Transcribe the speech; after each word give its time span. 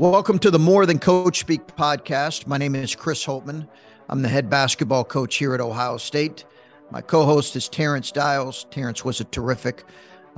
Welcome 0.00 0.38
to 0.38 0.50
the 0.50 0.58
More 0.58 0.86
Than 0.86 0.98
Coach 0.98 1.40
Speak 1.40 1.66
podcast. 1.66 2.46
My 2.46 2.56
name 2.56 2.74
is 2.74 2.94
Chris 2.94 3.22
Holtmann. 3.22 3.68
I'm 4.08 4.22
the 4.22 4.30
head 4.30 4.48
basketball 4.48 5.04
coach 5.04 5.36
here 5.36 5.52
at 5.52 5.60
Ohio 5.60 5.98
State. 5.98 6.46
My 6.90 7.02
co 7.02 7.26
host 7.26 7.54
is 7.54 7.68
Terence 7.68 8.10
Dials. 8.10 8.64
Terence 8.70 9.04
was 9.04 9.20
a 9.20 9.24
terrific 9.24 9.84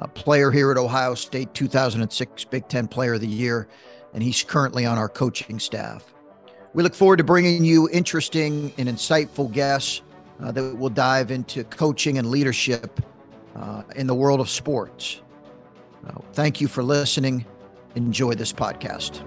uh, 0.00 0.08
player 0.08 0.50
here 0.50 0.72
at 0.72 0.78
Ohio 0.78 1.14
State, 1.14 1.54
2006 1.54 2.44
Big 2.46 2.66
Ten 2.66 2.88
Player 2.88 3.14
of 3.14 3.20
the 3.20 3.28
Year, 3.28 3.68
and 4.12 4.20
he's 4.20 4.42
currently 4.42 4.84
on 4.84 4.98
our 4.98 5.08
coaching 5.08 5.60
staff. 5.60 6.12
We 6.74 6.82
look 6.82 6.96
forward 6.96 7.18
to 7.18 7.24
bringing 7.24 7.64
you 7.64 7.88
interesting 7.90 8.72
and 8.78 8.88
insightful 8.88 9.52
guests 9.52 10.02
uh, 10.42 10.50
that 10.50 10.76
will 10.76 10.90
dive 10.90 11.30
into 11.30 11.62
coaching 11.62 12.18
and 12.18 12.32
leadership 12.32 13.00
uh, 13.54 13.84
in 13.94 14.08
the 14.08 14.14
world 14.16 14.40
of 14.40 14.50
sports. 14.50 15.20
Uh, 16.04 16.14
thank 16.32 16.60
you 16.60 16.66
for 16.66 16.82
listening. 16.82 17.46
Enjoy 17.94 18.34
this 18.34 18.52
podcast. 18.52 19.22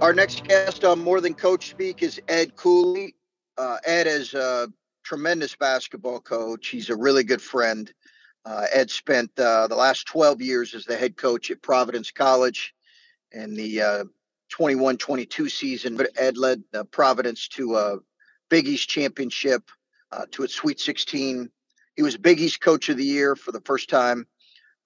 Our 0.00 0.12
next 0.12 0.44
guest 0.44 0.84
on 0.84 1.00
More 1.00 1.20
Than 1.20 1.34
Coach 1.34 1.70
Speak 1.70 2.04
is 2.04 2.20
Ed 2.28 2.54
Cooley. 2.54 3.16
Uh, 3.56 3.78
Ed 3.84 4.06
is 4.06 4.32
a 4.32 4.72
tremendous 5.02 5.56
basketball 5.56 6.20
coach. 6.20 6.68
He's 6.68 6.88
a 6.88 6.96
really 6.96 7.24
good 7.24 7.42
friend. 7.42 7.92
Uh, 8.44 8.66
Ed 8.72 8.92
spent 8.92 9.32
uh, 9.40 9.66
the 9.66 9.74
last 9.74 10.06
12 10.06 10.40
years 10.40 10.74
as 10.74 10.84
the 10.84 10.96
head 10.96 11.16
coach 11.16 11.50
at 11.50 11.62
Providence 11.62 12.12
College. 12.12 12.74
In 13.32 13.54
the 13.54 14.08
21 14.50 14.94
uh, 14.94 14.98
22 14.98 15.48
season, 15.48 16.00
Ed 16.16 16.36
led 16.36 16.62
Providence 16.92 17.48
to 17.48 17.76
a 17.76 17.98
Big 18.48 18.68
East 18.68 18.88
championship, 18.88 19.68
uh, 20.12 20.26
to 20.30 20.44
its 20.44 20.54
Sweet 20.54 20.78
16. 20.78 21.50
He 21.96 22.02
was 22.02 22.16
Big 22.16 22.40
East 22.40 22.60
Coach 22.60 22.88
of 22.88 22.96
the 22.96 23.04
Year 23.04 23.34
for 23.34 23.50
the 23.50 23.62
first 23.62 23.90
time, 23.90 24.28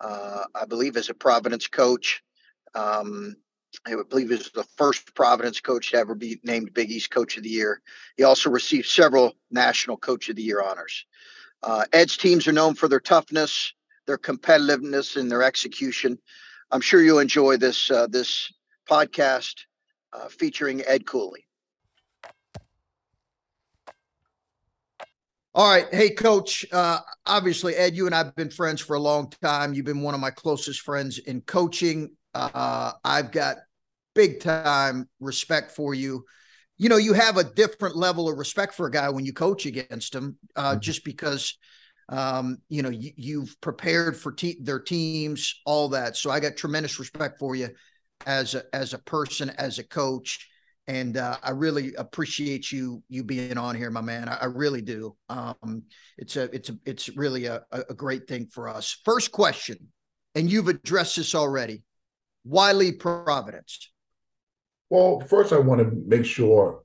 uh, 0.00 0.44
I 0.54 0.64
believe, 0.64 0.96
as 0.96 1.10
a 1.10 1.14
Providence 1.14 1.68
coach. 1.68 2.22
Um, 2.74 3.36
I 3.86 3.94
believe 4.08 4.28
he 4.28 4.36
was 4.36 4.50
the 4.50 4.66
first 4.76 5.14
Providence 5.14 5.60
coach 5.60 5.90
to 5.90 5.98
ever 5.98 6.14
be 6.14 6.40
named 6.44 6.74
Big 6.74 6.90
East 6.90 7.10
Coach 7.10 7.36
of 7.36 7.42
the 7.42 7.48
Year. 7.48 7.80
He 8.16 8.22
also 8.22 8.50
received 8.50 8.86
several 8.86 9.34
National 9.50 9.96
Coach 9.96 10.28
of 10.28 10.36
the 10.36 10.42
Year 10.42 10.62
honors. 10.62 11.06
Uh, 11.62 11.84
Ed's 11.92 12.16
teams 12.16 12.46
are 12.46 12.52
known 12.52 12.74
for 12.74 12.88
their 12.88 13.00
toughness, 13.00 13.72
their 14.06 14.18
competitiveness, 14.18 15.16
and 15.16 15.30
their 15.30 15.42
execution. 15.42 16.18
I'm 16.70 16.80
sure 16.80 17.02
you'll 17.02 17.18
enjoy 17.18 17.56
this 17.56 17.90
uh, 17.90 18.06
this 18.08 18.52
podcast 18.88 19.54
uh, 20.12 20.28
featuring 20.28 20.82
Ed 20.86 21.06
Cooley. 21.06 21.46
All 25.54 25.68
right. 25.68 25.86
Hey, 25.92 26.10
coach. 26.10 26.64
Uh, 26.72 27.00
obviously, 27.26 27.74
Ed, 27.74 27.94
you 27.94 28.06
and 28.06 28.14
I 28.14 28.18
have 28.18 28.34
been 28.34 28.48
friends 28.48 28.80
for 28.80 28.96
a 28.96 29.00
long 29.00 29.30
time. 29.42 29.74
You've 29.74 29.84
been 29.84 30.00
one 30.00 30.14
of 30.14 30.20
my 30.20 30.30
closest 30.30 30.80
friends 30.80 31.18
in 31.18 31.42
coaching. 31.42 32.16
Uh, 32.34 32.92
I've 33.04 33.30
got 33.30 33.58
big 34.14 34.40
time 34.40 35.08
respect 35.20 35.72
for 35.72 35.94
you. 35.94 36.24
You 36.78 36.88
know, 36.88 36.96
you 36.96 37.12
have 37.12 37.36
a 37.36 37.44
different 37.44 37.96
level 37.96 38.28
of 38.28 38.38
respect 38.38 38.74
for 38.74 38.86
a 38.86 38.90
guy 38.90 39.08
when 39.10 39.24
you 39.24 39.32
coach 39.32 39.66
against 39.66 40.14
him, 40.14 40.36
uh, 40.56 40.72
mm-hmm. 40.72 40.80
just 40.80 41.04
because, 41.04 41.56
um, 42.08 42.58
you 42.68 42.82
know, 42.82 42.90
you, 42.90 43.40
have 43.40 43.60
prepared 43.60 44.16
for 44.16 44.32
te- 44.32 44.58
their 44.60 44.80
teams, 44.80 45.60
all 45.64 45.90
that. 45.90 46.16
So 46.16 46.30
I 46.30 46.40
got 46.40 46.56
tremendous 46.56 46.98
respect 46.98 47.38
for 47.38 47.54
you 47.54 47.68
as 48.26 48.54
a, 48.54 48.64
as 48.72 48.94
a 48.94 48.98
person, 48.98 49.50
as 49.50 49.78
a 49.78 49.84
coach. 49.84 50.48
And 50.88 51.16
uh, 51.16 51.36
I 51.42 51.50
really 51.50 51.94
appreciate 51.94 52.72
you 52.72 53.04
you 53.08 53.22
being 53.22 53.56
on 53.56 53.76
here, 53.76 53.90
my 53.90 54.00
man. 54.00 54.28
I, 54.28 54.38
I 54.38 54.44
really 54.46 54.82
do. 54.82 55.16
Um, 55.28 55.84
it's 56.18 56.34
a 56.36 56.44
it's 56.54 56.70
a 56.70 56.78
it's 56.84 57.08
really 57.10 57.46
a, 57.46 57.62
a 57.70 57.94
great 57.94 58.26
thing 58.26 58.46
for 58.46 58.68
us. 58.68 59.00
First 59.04 59.30
question, 59.30 59.76
and 60.34 60.50
you've 60.50 60.66
addressed 60.66 61.16
this 61.16 61.36
already. 61.36 61.84
Why 62.42 62.72
leave 62.72 62.98
Providence? 62.98 63.91
Well, 64.92 65.20
first, 65.20 65.54
I 65.54 65.58
want 65.58 65.80
to 65.80 65.90
make 66.06 66.26
sure 66.26 66.82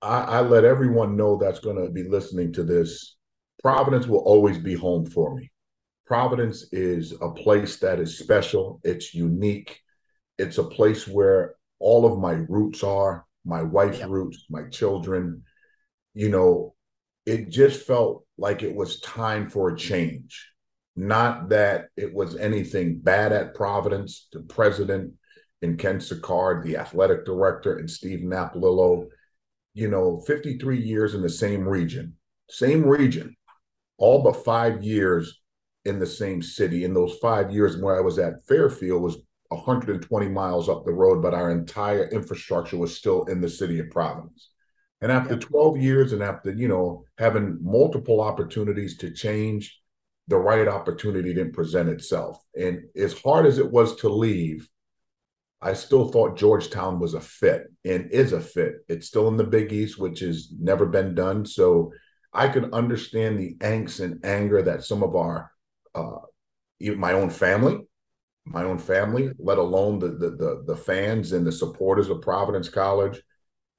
I, 0.00 0.20
I 0.20 0.40
let 0.40 0.64
everyone 0.64 1.16
know 1.16 1.36
that's 1.36 1.58
going 1.58 1.84
to 1.84 1.90
be 1.90 2.04
listening 2.04 2.52
to 2.52 2.62
this. 2.62 3.16
Providence 3.60 4.06
will 4.06 4.20
always 4.20 4.56
be 4.56 4.74
home 4.74 5.04
for 5.04 5.34
me. 5.34 5.50
Providence 6.06 6.72
is 6.72 7.12
a 7.20 7.32
place 7.32 7.78
that 7.78 7.98
is 7.98 8.16
special, 8.16 8.80
it's 8.84 9.16
unique, 9.16 9.80
it's 10.38 10.58
a 10.58 10.62
place 10.62 11.08
where 11.08 11.56
all 11.80 12.06
of 12.06 12.20
my 12.20 12.34
roots 12.48 12.84
are 12.84 13.26
my 13.44 13.64
wife's 13.64 13.98
yep. 13.98 14.10
roots, 14.10 14.44
my 14.48 14.68
children. 14.68 15.42
You 16.14 16.28
know, 16.28 16.76
it 17.26 17.48
just 17.48 17.84
felt 17.84 18.26
like 18.38 18.62
it 18.62 18.76
was 18.76 19.00
time 19.00 19.50
for 19.50 19.70
a 19.70 19.76
change. 19.76 20.52
Not 20.94 21.48
that 21.48 21.86
it 21.96 22.14
was 22.14 22.36
anything 22.36 23.00
bad 23.00 23.32
at 23.32 23.56
Providence. 23.56 24.28
The 24.32 24.38
president 24.38 25.14
and 25.62 25.78
Ken 25.78 25.98
Sicard, 25.98 26.64
the 26.64 26.76
athletic 26.76 27.24
director, 27.24 27.78
and 27.78 27.90
Steve 27.90 28.20
Napolillo, 28.20 29.06
you 29.74 29.88
know, 29.88 30.20
53 30.26 30.78
years 30.78 31.14
in 31.14 31.22
the 31.22 31.28
same 31.28 31.68
region, 31.68 32.14
same 32.48 32.84
region, 32.84 33.36
all 33.98 34.22
but 34.22 34.44
five 34.44 34.82
years 34.82 35.40
in 35.84 35.98
the 35.98 36.06
same 36.06 36.42
city. 36.42 36.84
In 36.84 36.94
those 36.94 37.16
five 37.18 37.50
years 37.50 37.76
where 37.76 37.96
I 37.96 38.00
was 38.00 38.18
at 38.18 38.44
Fairfield 38.46 39.02
was 39.02 39.18
120 39.48 40.28
miles 40.28 40.68
up 40.68 40.84
the 40.84 40.92
road, 40.92 41.22
but 41.22 41.34
our 41.34 41.50
entire 41.50 42.08
infrastructure 42.08 42.76
was 42.76 42.96
still 42.96 43.24
in 43.24 43.40
the 43.40 43.48
city 43.48 43.78
of 43.80 43.90
Providence. 43.90 44.50
And 45.00 45.10
after 45.10 45.36
12 45.36 45.78
years 45.78 46.12
and 46.12 46.22
after, 46.22 46.52
you 46.52 46.68
know, 46.68 47.04
having 47.18 47.58
multiple 47.62 48.20
opportunities 48.20 48.98
to 48.98 49.10
change, 49.10 49.80
the 50.28 50.36
right 50.36 50.68
opportunity 50.68 51.34
didn't 51.34 51.54
present 51.54 51.88
itself. 51.88 52.38
And 52.54 52.82
as 52.96 53.18
hard 53.18 53.46
as 53.46 53.58
it 53.58 53.70
was 53.70 53.96
to 53.96 54.08
leave, 54.08 54.68
I 55.62 55.74
still 55.74 56.08
thought 56.08 56.38
Georgetown 56.38 56.98
was 56.98 57.14
a 57.14 57.20
fit 57.20 57.64
and 57.84 58.10
is 58.10 58.32
a 58.32 58.40
fit. 58.40 58.76
It's 58.88 59.08
still 59.08 59.28
in 59.28 59.36
the 59.36 59.44
Big 59.44 59.72
East, 59.72 59.98
which 59.98 60.20
has 60.20 60.50
never 60.58 60.86
been 60.86 61.14
done. 61.14 61.44
So 61.44 61.92
I 62.32 62.48
can 62.48 62.72
understand 62.72 63.38
the 63.38 63.56
angst 63.56 64.00
and 64.00 64.24
anger 64.24 64.62
that 64.62 64.84
some 64.84 65.02
of 65.02 65.14
our, 65.14 65.50
uh, 65.94 66.20
my 66.80 67.12
own 67.12 67.28
family, 67.28 67.80
my 68.46 68.64
own 68.64 68.78
family, 68.78 69.30
let 69.38 69.58
alone 69.58 69.98
the, 69.98 70.08
the 70.08 70.30
the 70.30 70.64
the 70.66 70.76
fans 70.76 71.32
and 71.32 71.46
the 71.46 71.52
supporters 71.52 72.08
of 72.08 72.22
Providence 72.22 72.68
College. 72.68 73.20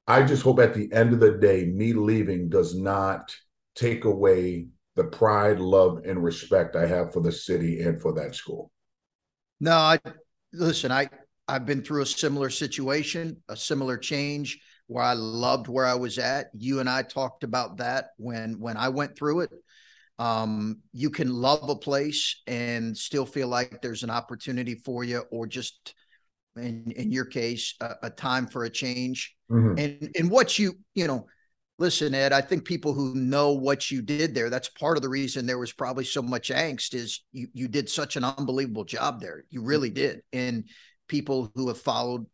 I 0.07 0.23
just 0.23 0.43
hope 0.43 0.59
at 0.59 0.73
the 0.73 0.91
end 0.93 1.13
of 1.13 1.19
the 1.19 1.37
day, 1.37 1.65
me 1.65 1.93
leaving 1.93 2.49
does 2.49 2.75
not 2.75 3.35
take 3.75 4.05
away 4.05 4.67
the 4.95 5.05
pride, 5.05 5.59
love, 5.59 6.01
and 6.05 6.23
respect 6.23 6.75
I 6.75 6.85
have 6.85 7.13
for 7.13 7.21
the 7.21 7.31
city 7.31 7.81
and 7.81 7.99
for 8.01 8.13
that 8.13 8.35
school. 8.35 8.71
No, 9.59 9.73
I 9.73 9.99
listen, 10.53 10.91
I 10.91 11.09
I've 11.47 11.65
been 11.65 11.83
through 11.83 12.01
a 12.01 12.05
similar 12.05 12.49
situation, 12.49 13.37
a 13.49 13.57
similar 13.57 13.97
change 13.97 14.59
where 14.87 15.03
I 15.03 15.13
loved 15.13 15.67
where 15.67 15.85
I 15.85 15.95
was 15.95 16.17
at. 16.17 16.47
You 16.53 16.79
and 16.79 16.89
I 16.89 17.03
talked 17.03 17.43
about 17.43 17.77
that 17.77 18.09
when 18.17 18.59
when 18.59 18.77
I 18.77 18.89
went 18.89 19.15
through 19.15 19.41
it. 19.41 19.51
Um, 20.19 20.81
you 20.93 21.09
can 21.09 21.33
love 21.33 21.69
a 21.69 21.75
place 21.75 22.41
and 22.45 22.95
still 22.95 23.25
feel 23.25 23.47
like 23.47 23.81
there's 23.81 24.03
an 24.03 24.09
opportunity 24.09 24.75
for 24.75 25.03
you, 25.03 25.23
or 25.31 25.47
just 25.47 25.95
in 26.55 26.91
in 26.95 27.11
your 27.11 27.25
case, 27.25 27.75
a, 27.81 27.95
a 28.03 28.09
time 28.09 28.47
for 28.47 28.65
a 28.65 28.69
change. 28.69 29.35
Mm-hmm. 29.49 29.79
And 29.79 30.15
and 30.17 30.31
what 30.31 30.59
you 30.59 30.73
you 30.93 31.07
know 31.07 31.25
listen, 31.81 32.13
Ed, 32.13 32.31
I 32.31 32.41
think 32.41 32.63
people 32.63 32.93
who 32.93 33.15
know 33.15 33.53
what 33.53 33.89
you 33.89 34.03
did 34.03 34.35
there, 34.35 34.51
that's 34.51 34.69
part 34.69 34.97
of 34.97 35.01
the 35.01 35.09
reason 35.09 35.47
there 35.47 35.57
was 35.57 35.73
probably 35.73 36.05
so 36.05 36.21
much 36.21 36.49
angst 36.49 36.93
is 36.93 37.23
you 37.31 37.47
you 37.53 37.67
did 37.67 37.89
such 37.89 38.15
an 38.15 38.23
unbelievable 38.23 38.85
job 38.85 39.19
there. 39.19 39.43
You 39.49 39.63
really 39.63 39.89
did. 39.89 40.21
And 40.31 40.65
people 41.11 41.51
who 41.55 41.67
have 41.67 41.77
followed 41.77 42.25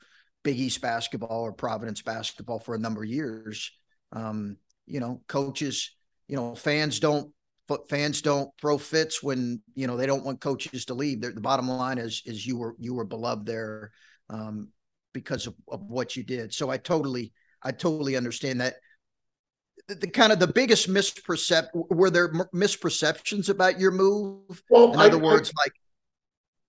Big 0.44 0.58
East 0.58 0.82
basketball 0.82 1.42
or 1.42 1.52
Providence 1.52 2.04
basketball 2.04 2.60
for 2.60 2.76
a 2.76 2.80
number 2.80 3.04
of 3.04 3.10
years, 3.10 3.72
um, 4.14 4.56
you 4.86 5.00
know, 5.00 5.20
coaches, 5.28 5.96
you 6.28 6.36
know, 6.36 6.54
fans 6.54 7.00
don't 7.00 7.34
fans 7.90 8.22
don't 8.22 8.50
throw 8.62 8.78
fits 8.78 9.22
when 9.22 9.62
you 9.76 9.88
know 9.88 9.98
they 9.98 10.06
don't 10.06 10.24
want 10.24 10.40
coaches 10.40 10.86
to 10.86 10.94
leave. 10.94 11.20
the 11.20 11.42
bottom 11.42 11.68
line 11.68 11.98
is 11.98 12.22
is 12.26 12.46
you 12.46 12.58
were 12.58 12.76
you 12.80 12.94
were 12.94 13.04
beloved 13.04 13.46
there 13.46 13.92
um, 14.30 14.70
because 15.12 15.48
of, 15.48 15.56
of 15.68 15.82
what 15.82 16.16
you 16.16 16.24
did. 16.24 16.54
So 16.54 16.70
I 16.70 16.78
totally 16.78 17.34
I 17.64 17.72
totally 17.72 18.16
understand 18.16 18.62
that 18.62 18.76
the, 19.88 19.96
the, 19.96 20.08
kind 20.08 20.32
of 20.32 20.40
the 20.40 20.48
biggest 20.48 20.88
mispercep 20.88 21.68
were 21.74 22.12
there 22.12 22.32
misperceptions 22.54 23.50
about 23.50 23.80
your 23.80 23.92
move 23.92 24.62
well 24.70 24.94
in 24.94 25.00
other 25.00 25.18
words 25.18 25.52
I, 25.58 25.62
like 25.64 25.74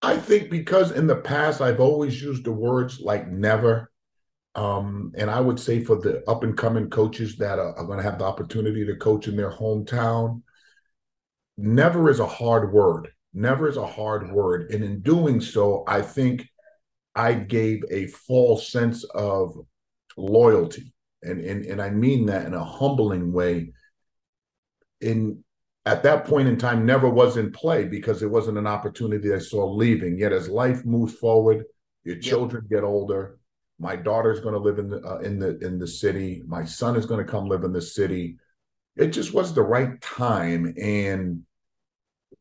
i 0.03 0.17
think 0.17 0.51
because 0.51 0.93
in 0.93 1.07
the 1.07 1.17
past 1.17 1.61
i've 1.61 1.81
always 1.81 2.21
used 2.21 2.45
the 2.45 2.53
words 2.53 3.01
like 3.01 3.29
never. 3.29 3.91
Um, 4.55 5.13
and 5.17 5.31
i 5.31 5.41
would 5.41 5.61
say 5.61 5.85
for 5.85 5.97
the 5.97 6.29
up 6.29 6.43
and 6.43 6.57
coming 6.57 6.91
coaches 6.91 7.37
that 7.37 7.59
are, 7.59 7.77
are 7.77 7.85
going 7.85 7.99
to 7.99 8.05
have 8.05 8.19
the 8.19 8.25
opportunity 8.25 8.85
to 8.87 8.97
coach 8.97 9.29
in 9.29 9.37
their 9.37 9.53
hometown 9.53 10.43
never 11.59 12.09
is 12.09 12.21
a 12.21 12.27
hard 12.27 12.73
word. 12.73 13.09
Never 13.35 13.69
is 13.69 13.77
a 13.77 13.87
hard 13.87 14.33
word. 14.33 14.71
And 14.71 14.83
in 14.83 15.01
doing 15.03 15.41
so 15.41 15.85
i 15.87 16.01
think 16.01 16.49
i 17.15 17.35
gave 17.35 17.83
a 17.91 18.07
false 18.07 18.71
sense 18.71 19.05
of 19.05 19.55
loyalty. 20.17 20.93
And 21.23 21.41
and 21.41 21.65
and 21.67 21.83
I 21.83 21.91
mean 21.91 22.27
that 22.27 22.47
in 22.47 22.55
a 22.55 22.65
humbling 22.65 23.33
way. 23.33 23.73
In 25.01 25.45
at 25.89 26.03
that 26.03 26.27
point 26.27 26.47
in 26.49 26.59
time 26.59 26.85
never 26.85 27.09
was 27.09 27.39
in 27.39 27.51
play 27.51 27.83
because 27.85 28.23
it 28.23 28.31
wasn't 28.31 28.59
an 28.59 28.67
opportunity 28.67 29.33
I 29.33 29.39
saw 29.39 29.65
leaving. 29.65 30.19
Yet 30.19 30.35
as 30.35 30.47
life 30.47 30.85
moves 30.85 31.15
forward, 31.15 31.65
your 32.05 32.17
children 32.17 32.65
yep. 32.65 32.81
get 32.81 32.85
older. 32.85 33.39
My 33.79 33.97
daughter's 33.97 34.41
going 34.41 34.53
to 34.53 34.61
live 34.61 34.79
in 34.79 34.91
the 34.91 35.01
uh, 35.03 35.21
in 35.21 35.39
the 35.39 35.59
in 35.61 35.79
the 35.79 35.87
city. 35.87 36.43
My 36.47 36.67
son 36.67 36.95
is 36.95 37.07
going 37.07 37.25
to 37.25 37.31
come 37.31 37.47
live 37.47 37.65
in 37.65 37.73
the 37.73 37.81
city. 37.81 38.37
It 38.97 39.09
just 39.09 39.33
was 39.33 39.55
the 39.55 39.63
right 39.63 39.99
time, 40.03 40.75
and 40.79 41.43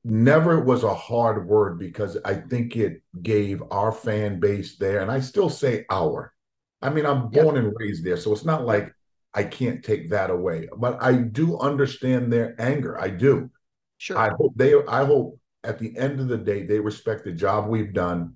never 0.03 0.59
was 0.59 0.83
a 0.83 0.93
hard 0.93 1.47
word 1.47 1.79
because 1.79 2.17
I 2.25 2.33
think 2.33 2.75
it 2.75 3.01
gave 3.21 3.63
our 3.71 3.93
fan 3.93 4.41
base 4.41 4.75
there, 4.77 4.99
and 4.99 5.09
I 5.09 5.21
still 5.21 5.49
say 5.49 5.85
our. 5.89 6.33
I 6.81 6.89
mean, 6.89 7.05
I'm 7.05 7.29
born 7.29 7.55
yep. 7.55 7.63
and 7.63 7.73
raised 7.77 8.03
there, 8.03 8.17
so 8.17 8.33
it's 8.33 8.45
not 8.45 8.65
like 8.65 8.93
I 9.37 9.43
can't 9.43 9.85
take 9.85 10.09
that 10.09 10.31
away. 10.31 10.67
But 10.75 10.97
I 10.99 11.13
do 11.13 11.59
understand 11.59 12.33
their 12.33 12.59
anger. 12.59 12.99
I 12.99 13.09
do. 13.09 13.51
Sure. 13.99 14.17
I 14.17 14.31
hope 14.35 14.53
they 14.55 14.73
I 14.87 15.05
hope 15.05 15.39
at 15.63 15.77
the 15.77 15.95
end 15.95 16.19
of 16.19 16.27
the 16.27 16.39
day 16.39 16.65
they 16.65 16.79
respect 16.79 17.23
the 17.23 17.33
job 17.33 17.67
we've 17.67 17.93
done. 17.93 18.35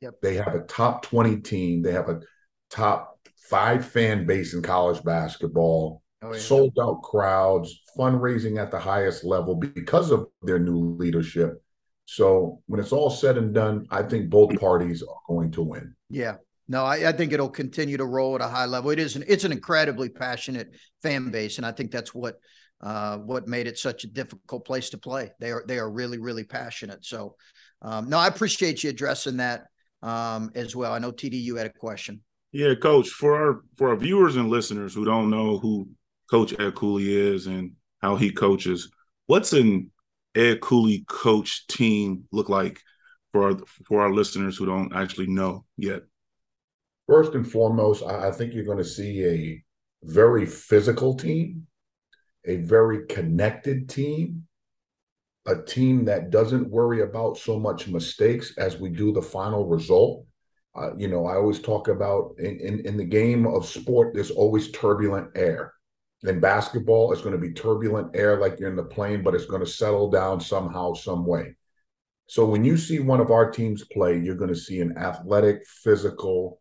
Yep. 0.00 0.14
They 0.20 0.34
have 0.34 0.56
a 0.56 0.62
top 0.62 1.02
20 1.02 1.36
team. 1.42 1.82
They 1.82 1.92
have 1.92 2.08
a 2.08 2.20
top 2.68 3.16
five 3.48 3.86
fan 3.86 4.26
base 4.26 4.52
in 4.52 4.60
college 4.60 5.04
basketball. 5.04 6.02
Oh, 6.20 6.32
yeah. 6.32 6.40
Sold 6.40 6.76
out 6.82 7.00
crowds, 7.02 7.82
fundraising 7.96 8.60
at 8.60 8.72
the 8.72 8.80
highest 8.80 9.22
level 9.22 9.54
because 9.54 10.10
of 10.10 10.26
their 10.42 10.58
new 10.58 10.96
leadership. 10.96 11.62
So 12.06 12.60
when 12.66 12.80
it's 12.80 12.92
all 12.92 13.10
said 13.10 13.38
and 13.38 13.54
done, 13.54 13.86
I 13.88 14.02
think 14.02 14.30
both 14.30 14.58
parties 14.58 15.00
are 15.00 15.20
going 15.28 15.52
to 15.52 15.62
win. 15.62 15.94
Yeah, 16.08 16.38
no, 16.70 16.84
I, 16.84 17.08
I, 17.08 17.12
think 17.12 17.32
it'll 17.32 17.48
continue 17.50 17.96
to 17.96 18.04
roll 18.04 18.36
at 18.36 18.40
a 18.40 18.46
high 18.46 18.66
level. 18.66 18.90
It 18.90 19.00
is 19.00 19.16
an 19.16 19.24
it's 19.26 19.42
an 19.42 19.50
incredibly 19.50 20.08
passionate 20.08 20.70
fan 21.02 21.32
base, 21.32 21.56
and 21.56 21.66
I 21.66 21.72
think 21.72 21.90
that's 21.90 22.14
what 22.14 22.36
uh, 22.80 23.18
what 23.18 23.48
made 23.48 23.66
it 23.66 23.76
such 23.76 24.04
a 24.04 24.06
difficult 24.06 24.64
place 24.64 24.90
to 24.90 24.98
play. 24.98 25.32
They 25.40 25.50
are 25.50 25.64
they 25.66 25.80
are 25.80 25.90
really 25.90 26.18
really 26.18 26.44
passionate. 26.44 27.04
So, 27.04 27.34
um, 27.82 28.08
no, 28.08 28.18
I 28.18 28.28
appreciate 28.28 28.84
you 28.84 28.90
addressing 28.90 29.38
that 29.38 29.64
um, 30.04 30.52
as 30.54 30.76
well. 30.76 30.92
I 30.92 31.00
know 31.00 31.10
TD, 31.10 31.42
you 31.42 31.56
had 31.56 31.66
a 31.66 31.72
question. 31.72 32.20
Yeah, 32.52 32.76
Coach. 32.76 33.08
For 33.08 33.34
our 33.34 33.62
for 33.76 33.88
our 33.88 33.96
viewers 33.96 34.36
and 34.36 34.48
listeners 34.48 34.94
who 34.94 35.04
don't 35.04 35.28
know 35.28 35.58
who 35.58 35.88
Coach 36.30 36.54
Ed 36.56 36.76
Cooley 36.76 37.12
is 37.12 37.48
and 37.48 37.72
how 37.98 38.14
he 38.14 38.30
coaches, 38.30 38.88
what's 39.26 39.52
an 39.52 39.90
Ed 40.36 40.60
Cooley 40.60 41.04
coach 41.08 41.66
team 41.66 42.28
look 42.30 42.48
like 42.48 42.80
for 43.32 43.50
our 43.50 43.58
for 43.86 44.02
our 44.02 44.12
listeners 44.12 44.56
who 44.56 44.66
don't 44.66 44.94
actually 44.94 45.26
know 45.26 45.64
yet? 45.76 46.02
First 47.10 47.34
and 47.34 47.50
foremost, 47.50 48.04
I 48.04 48.30
think 48.30 48.54
you're 48.54 48.62
going 48.62 48.78
to 48.78 48.84
see 48.84 49.24
a 49.24 49.64
very 50.04 50.46
physical 50.46 51.16
team, 51.16 51.66
a 52.46 52.58
very 52.58 53.04
connected 53.06 53.88
team, 53.88 54.46
a 55.44 55.60
team 55.60 56.04
that 56.04 56.30
doesn't 56.30 56.70
worry 56.70 57.02
about 57.02 57.36
so 57.36 57.58
much 57.58 57.88
mistakes 57.88 58.56
as 58.58 58.78
we 58.78 58.90
do 58.90 59.10
the 59.10 59.20
final 59.20 59.66
result. 59.66 60.24
Uh, 60.76 60.96
you 60.96 61.08
know, 61.08 61.26
I 61.26 61.34
always 61.34 61.58
talk 61.58 61.88
about 61.88 62.36
in, 62.38 62.60
in, 62.60 62.86
in 62.86 62.96
the 62.96 63.04
game 63.04 63.44
of 63.44 63.66
sport, 63.66 64.14
there's 64.14 64.30
always 64.30 64.70
turbulent 64.70 65.32
air. 65.34 65.74
In 66.22 66.38
basketball, 66.38 67.12
it's 67.12 67.22
going 67.22 67.34
to 67.34 67.44
be 67.44 67.52
turbulent 67.52 68.14
air 68.14 68.38
like 68.38 68.60
you're 68.60 68.70
in 68.70 68.76
the 68.76 68.84
plane, 68.84 69.24
but 69.24 69.34
it's 69.34 69.46
going 69.46 69.64
to 69.64 69.68
settle 69.68 70.10
down 70.10 70.40
somehow, 70.40 70.92
some 70.94 71.26
way. 71.26 71.56
So 72.28 72.46
when 72.46 72.64
you 72.64 72.76
see 72.76 73.00
one 73.00 73.18
of 73.20 73.32
our 73.32 73.50
teams 73.50 73.84
play, 73.86 74.16
you're 74.16 74.36
going 74.36 74.54
to 74.54 74.60
see 74.60 74.80
an 74.80 74.96
athletic, 74.96 75.66
physical, 75.66 76.59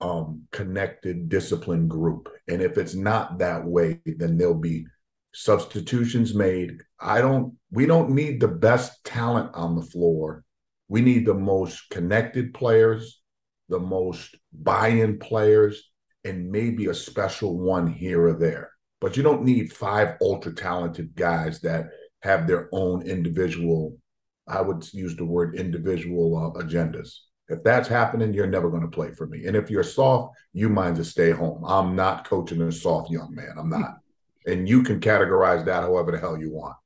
um, 0.00 0.42
connected, 0.52 1.28
disciplined 1.28 1.90
group. 1.90 2.28
And 2.48 2.62
if 2.62 2.78
it's 2.78 2.94
not 2.94 3.38
that 3.38 3.64
way, 3.64 4.00
then 4.04 4.36
there'll 4.36 4.54
be 4.54 4.86
substitutions 5.32 6.34
made. 6.34 6.82
I 6.98 7.20
don't, 7.20 7.54
we 7.70 7.86
don't 7.86 8.10
need 8.10 8.40
the 8.40 8.48
best 8.48 9.04
talent 9.04 9.54
on 9.54 9.76
the 9.76 9.82
floor. 9.82 10.44
We 10.88 11.02
need 11.02 11.26
the 11.26 11.34
most 11.34 11.88
connected 11.90 12.54
players, 12.54 13.20
the 13.68 13.78
most 13.78 14.34
buy 14.52 14.88
in 14.88 15.18
players, 15.18 15.90
and 16.24 16.50
maybe 16.50 16.86
a 16.86 16.94
special 16.94 17.58
one 17.58 17.86
here 17.86 18.26
or 18.26 18.34
there. 18.34 18.70
But 19.00 19.16
you 19.16 19.22
don't 19.22 19.44
need 19.44 19.72
five 19.72 20.16
ultra 20.20 20.54
talented 20.54 21.14
guys 21.14 21.60
that 21.60 21.90
have 22.22 22.46
their 22.46 22.68
own 22.72 23.02
individual, 23.02 23.96
I 24.46 24.60
would 24.60 24.92
use 24.92 25.16
the 25.16 25.24
word 25.24 25.54
individual 25.54 26.36
uh, 26.36 26.62
agendas. 26.62 27.14
If 27.50 27.62
that's 27.62 27.88
happening, 27.88 28.32
you're 28.32 28.46
never 28.46 28.70
going 28.70 28.82
to 28.82 28.88
play 28.88 29.12
for 29.12 29.26
me. 29.26 29.46
And 29.46 29.56
if 29.56 29.70
you're 29.70 29.82
soft, 29.82 30.36
you 30.52 30.68
mind 30.68 30.96
to 30.96 31.04
stay 31.04 31.30
home. 31.30 31.64
I'm 31.66 31.96
not 31.96 32.26
coaching 32.26 32.62
a 32.62 32.72
soft 32.72 33.10
young 33.10 33.34
man. 33.34 33.54
I'm 33.58 33.68
not. 33.68 33.98
And 34.46 34.68
you 34.68 34.82
can 34.82 35.00
categorize 35.00 35.64
that 35.64 35.82
however 35.82 36.12
the 36.12 36.18
hell 36.18 36.38
you 36.38 36.52
want. 36.52 36.76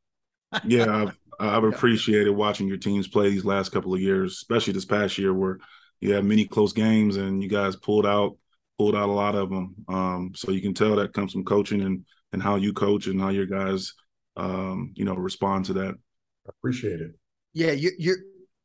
Yeah, 0.65 0.87
I've, 1.03 1.19
I've 1.39 1.65
appreciated 1.65 2.31
watching 2.31 2.67
your 2.67 2.77
teams 2.77 3.09
play 3.09 3.31
these 3.31 3.45
last 3.45 3.71
couple 3.71 3.95
of 3.95 4.01
years, 4.01 4.33
especially 4.33 4.73
this 4.73 4.85
past 4.85 5.19
year 5.19 5.35
where 5.35 5.59
you 6.01 6.13
had 6.13 6.25
many 6.25 6.45
close 6.45 6.73
games 6.73 7.17
and 7.17 7.43
you 7.43 7.49
guys 7.49 7.77
pulled 7.77 8.07
out 8.07 8.37
pulled 8.79 8.97
out 8.97 9.09
a 9.09 9.13
lot 9.13 9.35
of 9.35 9.51
them. 9.51 9.75
Um, 9.89 10.33
so 10.35 10.51
you 10.51 10.61
can 10.61 10.75
tell 10.75 10.97
that 10.97 11.13
comes 11.13 11.33
from 11.33 11.45
coaching 11.45 11.83
and 11.83 12.05
and 12.33 12.43
how 12.43 12.57
you 12.57 12.73
coach 12.73 13.07
and 13.07 13.21
how 13.21 13.29
your 13.29 13.47
guys, 13.47 13.95
um, 14.37 14.93
you 14.97 15.05
know, 15.05 15.15
respond 15.15 15.67
to 15.67 15.73
that. 15.75 15.95
I 16.47 16.51
appreciate 16.59 17.01
it. 17.01 17.13
Yeah, 17.53 17.71
you, 17.71 17.93
you're 17.97 18.17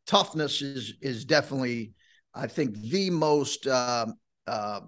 toughness 0.09 0.63
is 0.63 0.95
is 1.01 1.23
definitely, 1.23 1.93
I 2.33 2.47
think, 2.47 2.75
the 2.81 3.11
most 3.11 3.67
uh, 3.67 4.07
uh, 4.47 4.81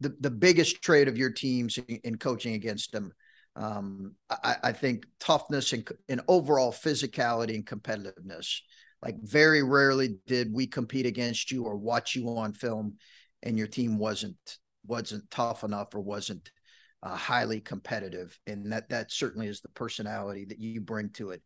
the 0.00 0.14
the 0.20 0.30
biggest 0.30 0.82
trait 0.82 1.08
of 1.08 1.16
your 1.16 1.30
teams 1.30 1.78
in, 1.78 1.96
in 2.04 2.18
coaching 2.18 2.54
against 2.54 2.92
them. 2.92 3.12
Um, 3.56 4.14
I, 4.30 4.56
I, 4.62 4.72
think 4.72 5.04
toughness 5.18 5.72
and, 5.72 5.88
and 6.08 6.20
overall 6.28 6.70
physicality 6.70 7.56
and 7.56 7.66
competitiveness. 7.66 8.58
Like 9.02 9.16
very 9.20 9.64
rarely 9.64 10.18
did 10.28 10.52
we 10.52 10.68
compete 10.68 11.06
against 11.06 11.50
you 11.50 11.64
or 11.64 11.76
watch 11.76 12.14
you 12.14 12.28
on 12.28 12.52
film, 12.52 12.98
and 13.42 13.58
your 13.58 13.66
team 13.66 13.98
wasn't 13.98 14.58
wasn't 14.86 15.28
tough 15.30 15.64
enough 15.64 15.94
or 15.94 16.00
wasn't 16.00 16.52
uh, 17.02 17.16
highly 17.16 17.60
competitive, 17.60 18.38
and 18.46 18.70
that 18.70 18.90
that 18.90 19.10
certainly 19.10 19.46
is 19.46 19.60
the 19.60 19.70
personality 19.70 20.44
that 20.44 20.60
you 20.60 20.82
bring 20.82 21.08
to 21.10 21.30
it 21.30 21.42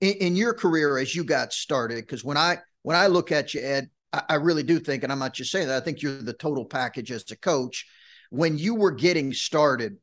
in, 0.00 0.12
in 0.14 0.36
your 0.36 0.54
career 0.54 0.98
as 0.98 1.14
you 1.14 1.24
got 1.24 1.52
started? 1.52 1.96
Because 1.96 2.24
when 2.24 2.36
I 2.36 2.58
when 2.82 2.96
I 2.96 3.06
look 3.08 3.32
at 3.32 3.54
you, 3.54 3.60
Ed, 3.62 3.90
I, 4.12 4.22
I 4.30 4.34
really 4.34 4.62
do 4.62 4.78
think, 4.78 5.02
and 5.02 5.12
I'm 5.12 5.18
not 5.18 5.34
just 5.34 5.50
saying 5.50 5.68
that, 5.68 5.80
I 5.80 5.84
think 5.84 6.02
you're 6.02 6.22
the 6.22 6.32
total 6.32 6.64
package 6.64 7.10
as 7.10 7.30
a 7.30 7.36
coach. 7.36 7.86
When 8.30 8.58
you 8.58 8.74
were 8.74 8.92
getting 8.92 9.32
started, 9.32 9.96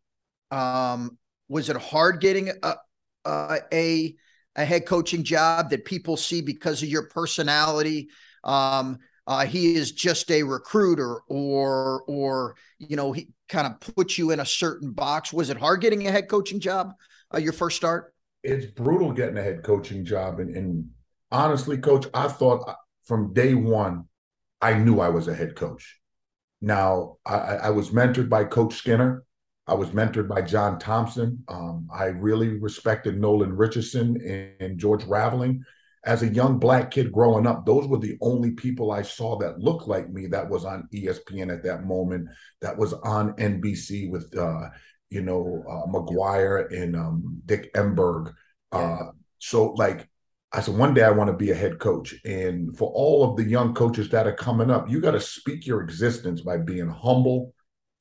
um, 0.52 1.18
was 1.48 1.70
it 1.70 1.78
hard 1.78 2.22
getting 2.22 2.50
a, 2.50 2.76
a, 3.26 3.60
a 3.72 4.16
a 4.56 4.66
head 4.66 4.86
coaching 4.86 5.24
job 5.24 5.72
that 5.72 5.86
people 5.86 6.16
see 6.16 6.42
because 6.42 6.84
of 6.84 6.90
your 6.90 7.08
personality? 7.08 8.10
Um, 8.44 9.00
uh, 9.26 9.46
he 9.46 9.76
is 9.76 9.92
just 9.94 10.30
a 10.32 10.44
recruiter, 10.44 11.20
or 11.28 12.04
or 12.08 12.56
you 12.80 12.96
know 12.96 13.14
he 13.14 13.30
kind 13.50 13.68
of 13.68 13.96
puts 13.96 14.18
you 14.18 14.32
in 14.32 14.40
a 14.40 14.46
certain 14.46 14.92
box. 14.92 15.32
Was 15.32 15.50
it 15.50 15.58
hard 15.58 15.82
getting 15.82 16.06
a 16.08 16.12
head 16.12 16.28
coaching 16.30 16.60
job? 16.60 16.94
Uh, 17.34 17.38
your 17.38 17.54
first 17.54 17.78
start? 17.78 18.13
It's 18.44 18.66
brutal 18.66 19.12
getting 19.12 19.38
a 19.38 19.44
head 19.44 19.64
coaching 19.64 20.04
job. 20.06 20.40
And, 20.40 20.56
and 20.56 20.90
honestly, 21.32 21.78
coach, 21.78 22.06
I 22.14 22.28
thought 22.28 22.76
from 23.06 23.34
day 23.34 23.54
one, 23.54 24.06
I 24.62 24.76
knew 24.76 25.00
I 25.00 25.10
was 25.10 25.28
a 25.28 25.36
head 25.36 25.56
coach. 25.56 26.00
Now, 26.62 27.18
I, 27.26 27.38
I 27.38 27.70
was 27.72 27.90
mentored 27.90 28.30
by 28.30 28.46
Coach 28.46 28.76
Skinner. 28.76 29.24
I 29.68 29.74
was 29.74 29.90
mentored 29.90 30.28
by 30.28 30.42
John 30.42 30.80
Thompson. 30.80 31.44
Um, 31.48 31.88
I 31.94 32.06
really 32.06 32.60
respected 32.60 33.20
Nolan 33.20 33.56
Richardson 33.56 34.18
and, 34.22 34.52
and 34.60 34.80
George 34.80 35.04
Raveling. 35.06 35.64
As 36.06 36.22
a 36.22 36.28
young 36.28 36.60
black 36.60 36.92
kid 36.92 37.14
growing 37.14 37.48
up, 37.48 37.66
those 37.66 37.88
were 37.88 37.98
the 37.98 38.18
only 38.22 38.52
people 38.52 38.92
I 38.92 39.04
saw 39.04 39.38
that 39.40 39.60
looked 39.60 39.88
like 39.88 40.10
me 40.10 40.28
that 40.28 40.50
was 40.50 40.66
on 40.66 40.88
ESPN 40.94 41.52
at 41.54 41.64
that 41.64 41.86
moment, 41.86 42.28
that 42.62 42.78
was 42.78 42.92
on 42.92 43.34
NBC 43.34 44.10
with 44.10 44.38
uh, 44.38 44.68
you 45.14 45.22
know, 45.22 45.64
uh, 45.70 45.86
McGuire 45.94 46.74
and 46.74 46.96
um, 46.96 47.42
Dick 47.46 47.72
Enberg. 47.76 48.34
Uh, 48.72 49.12
so, 49.38 49.74
like, 49.74 50.10
I 50.52 50.62
said, 50.62 50.76
one 50.76 50.94
day 50.94 51.04
I 51.04 51.12
want 51.12 51.30
to 51.30 51.46
be 51.46 51.52
a 51.52 51.56
head 51.56 51.78
coach. 51.78 52.16
And 52.26 52.76
for 52.78 52.92
all 52.92 53.24
of 53.24 53.38
the 53.38 53.44
young 53.44 53.74
coaches 53.76 54.10
that 54.10 54.28
are 54.28 54.36
coming 54.36 54.72
up, 54.72 54.90
you 54.90 55.00
got 55.00 55.12
to 55.12 55.20
speak 55.20 55.68
your 55.68 55.82
existence 55.82 56.42
by 56.42 56.58
being 56.58 56.90
humble, 56.90 57.54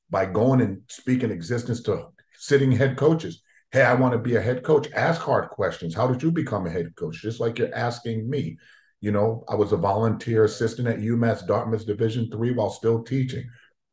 by 0.08 0.24
going 0.24 0.60
and 0.62 0.80
speaking 0.88 1.30
existence 1.30 1.82
to 1.82 2.08
sitting 2.38 2.72
head 2.72 2.96
coaches. 2.96 3.42
Hey, 3.70 3.82
I 3.82 3.94
want 3.94 4.12
to 4.12 4.18
be 4.18 4.36
a 4.36 4.42
head 4.42 4.62
coach. 4.62 4.88
Ask 4.92 5.20
hard 5.20 5.50
questions. 5.50 5.94
How 5.94 6.06
did 6.06 6.22
you 6.22 6.30
become 6.30 6.66
a 6.66 6.70
head 6.70 6.94
coach? 6.96 7.20
Just 7.20 7.40
like 7.40 7.58
you're 7.58 7.74
asking 7.74 8.28
me. 8.28 8.56
You 9.00 9.12
know, 9.12 9.44
I 9.48 9.56
was 9.56 9.72
a 9.72 9.76
volunteer 9.76 10.44
assistant 10.44 10.88
at 10.88 11.00
UMass 11.00 11.46
Dartmouth 11.46 11.86
Division 11.86 12.30
three 12.30 12.52
while 12.52 12.70
still 12.70 13.02
teaching. 13.02 13.44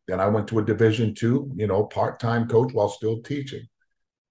Then 0.10 0.20
I 0.20 0.28
went 0.28 0.48
to 0.48 0.60
a 0.60 0.66
Division 0.66 1.14
two, 1.14 1.52
you 1.56 1.68
know, 1.68 1.84
part-time 1.84 2.48
coach 2.48 2.74
while 2.74 2.90
still 2.90 3.22
teaching. 3.22 3.68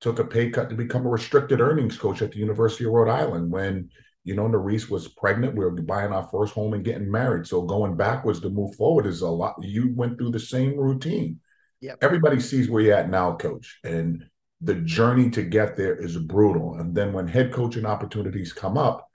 Took 0.01 0.19
a 0.19 0.25
pay 0.25 0.51
cut 0.51 0.69
to 0.71 0.77
become 0.77 1.07
a 1.07 1.09
restricted 1.09 1.61
earnings 1.61 1.97
coach 1.97 2.21
at 2.21 2.33
the 2.33 2.39
University 2.39 2.85
of 2.85 2.93
Rhode 2.93 3.11
Island 3.11 3.51
when, 3.51 3.91
you 4.25 4.35
know, 4.35 4.49
Nerese 4.49 4.91
was 4.91 5.09
pregnant. 5.09 5.57
We 5.57 5.65
were 5.65 5.71
buying 5.71 6.13
our 6.13 6.29
first 6.29 6.53
home 6.53 6.75
and 6.75 6.85
getting 6.85 7.11
married. 7.11 7.47
So 7.47 7.63
going 7.63 7.97
backwards 7.97 8.41
to 8.41 8.51
move 8.51 8.75
forward 8.75 9.07
is 9.07 9.23
a 9.23 9.29
lot. 9.29 9.57
You 9.61 9.93
went 9.95 10.19
through 10.19 10.33
the 10.33 10.41
same 10.41 10.77
routine. 10.77 11.41
Yep. 11.81 11.99
Everybody 12.03 12.41
sees 12.41 12.69
where 12.69 12.83
you're 12.83 12.97
at 12.97 13.11
now, 13.11 13.37
coach. 13.37 13.79
And 13.85 14.25
the 14.61 14.75
journey 14.75 15.31
to 15.31 15.43
get 15.43 15.77
there 15.77 15.97
is 15.97 16.17
brutal. 16.17 16.75
And 16.75 16.95
then 16.95 17.13
when 17.13 17.29
head 17.29 17.53
coaching 17.53 17.87
opportunities 17.87 18.53
come 18.53 18.77
up, 18.77 19.08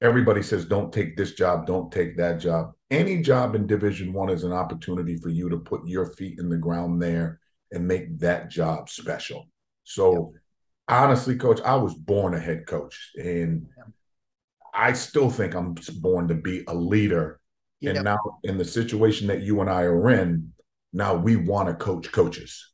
everybody 0.00 0.42
says, 0.42 0.64
don't 0.64 0.92
take 0.92 1.16
this 1.16 1.32
job, 1.34 1.66
don't 1.66 1.92
take 1.92 2.16
that 2.16 2.40
job. 2.40 2.72
Any 2.90 3.22
job 3.22 3.54
in 3.54 3.66
Division 3.66 4.12
One 4.12 4.30
is 4.30 4.44
an 4.44 4.52
opportunity 4.52 5.16
for 5.16 5.28
you 5.28 5.48
to 5.50 5.58
put 5.58 5.86
your 5.86 6.06
feet 6.14 6.38
in 6.38 6.48
the 6.48 6.58
ground 6.58 7.00
there 7.02 7.40
and 7.70 7.86
make 7.86 8.18
that 8.18 8.50
job 8.50 8.88
special. 8.88 9.46
So 9.84 10.32
honestly, 10.88 11.36
coach, 11.36 11.60
I 11.60 11.76
was 11.76 11.94
born 11.94 12.34
a 12.34 12.40
head 12.40 12.66
coach. 12.66 13.12
And 13.16 13.66
I 14.74 14.92
still 14.92 15.30
think 15.30 15.54
I'm 15.54 15.74
born 16.00 16.28
to 16.28 16.34
be 16.34 16.64
a 16.66 16.74
leader. 16.74 17.40
And 17.82 18.04
now 18.04 18.18
in 18.42 18.58
the 18.58 18.64
situation 18.64 19.26
that 19.28 19.42
you 19.42 19.60
and 19.60 19.70
I 19.70 19.82
are 19.82 20.10
in, 20.10 20.52
now 20.92 21.14
we 21.14 21.36
want 21.36 21.68
to 21.68 21.74
coach 21.74 22.10
coaches. 22.10 22.72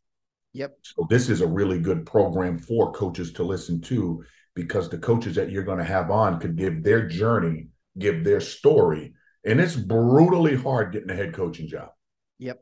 Yep. 0.54 0.78
So 0.83 1.06
this 1.11 1.28
is 1.28 1.42
a 1.42 1.47
really 1.47 1.78
good 1.78 2.06
program 2.06 2.59
for 2.59 2.90
coaches 2.92 3.33
to 3.35 3.42
listen 3.42 3.80
to 3.83 4.25
because 4.57 4.89
the 4.89 4.99
coaches 4.99 5.37
that 5.37 5.51
you're 5.51 5.63
going 5.63 5.79
to 5.79 5.85
have 5.85 6.11
on 6.11 6.41
could 6.41 6.57
give 6.57 6.83
their 6.83 7.07
journey, 7.07 7.69
give 7.97 8.25
their 8.25 8.41
story, 8.41 9.13
and 9.45 9.61
it's 9.61 9.77
brutally 9.77 10.57
hard 10.57 10.93
getting 10.93 11.11
a 11.11 11.15
head 11.15 11.35
coaching 11.35 11.69
job. 11.69 11.91
Yep. 12.39 12.61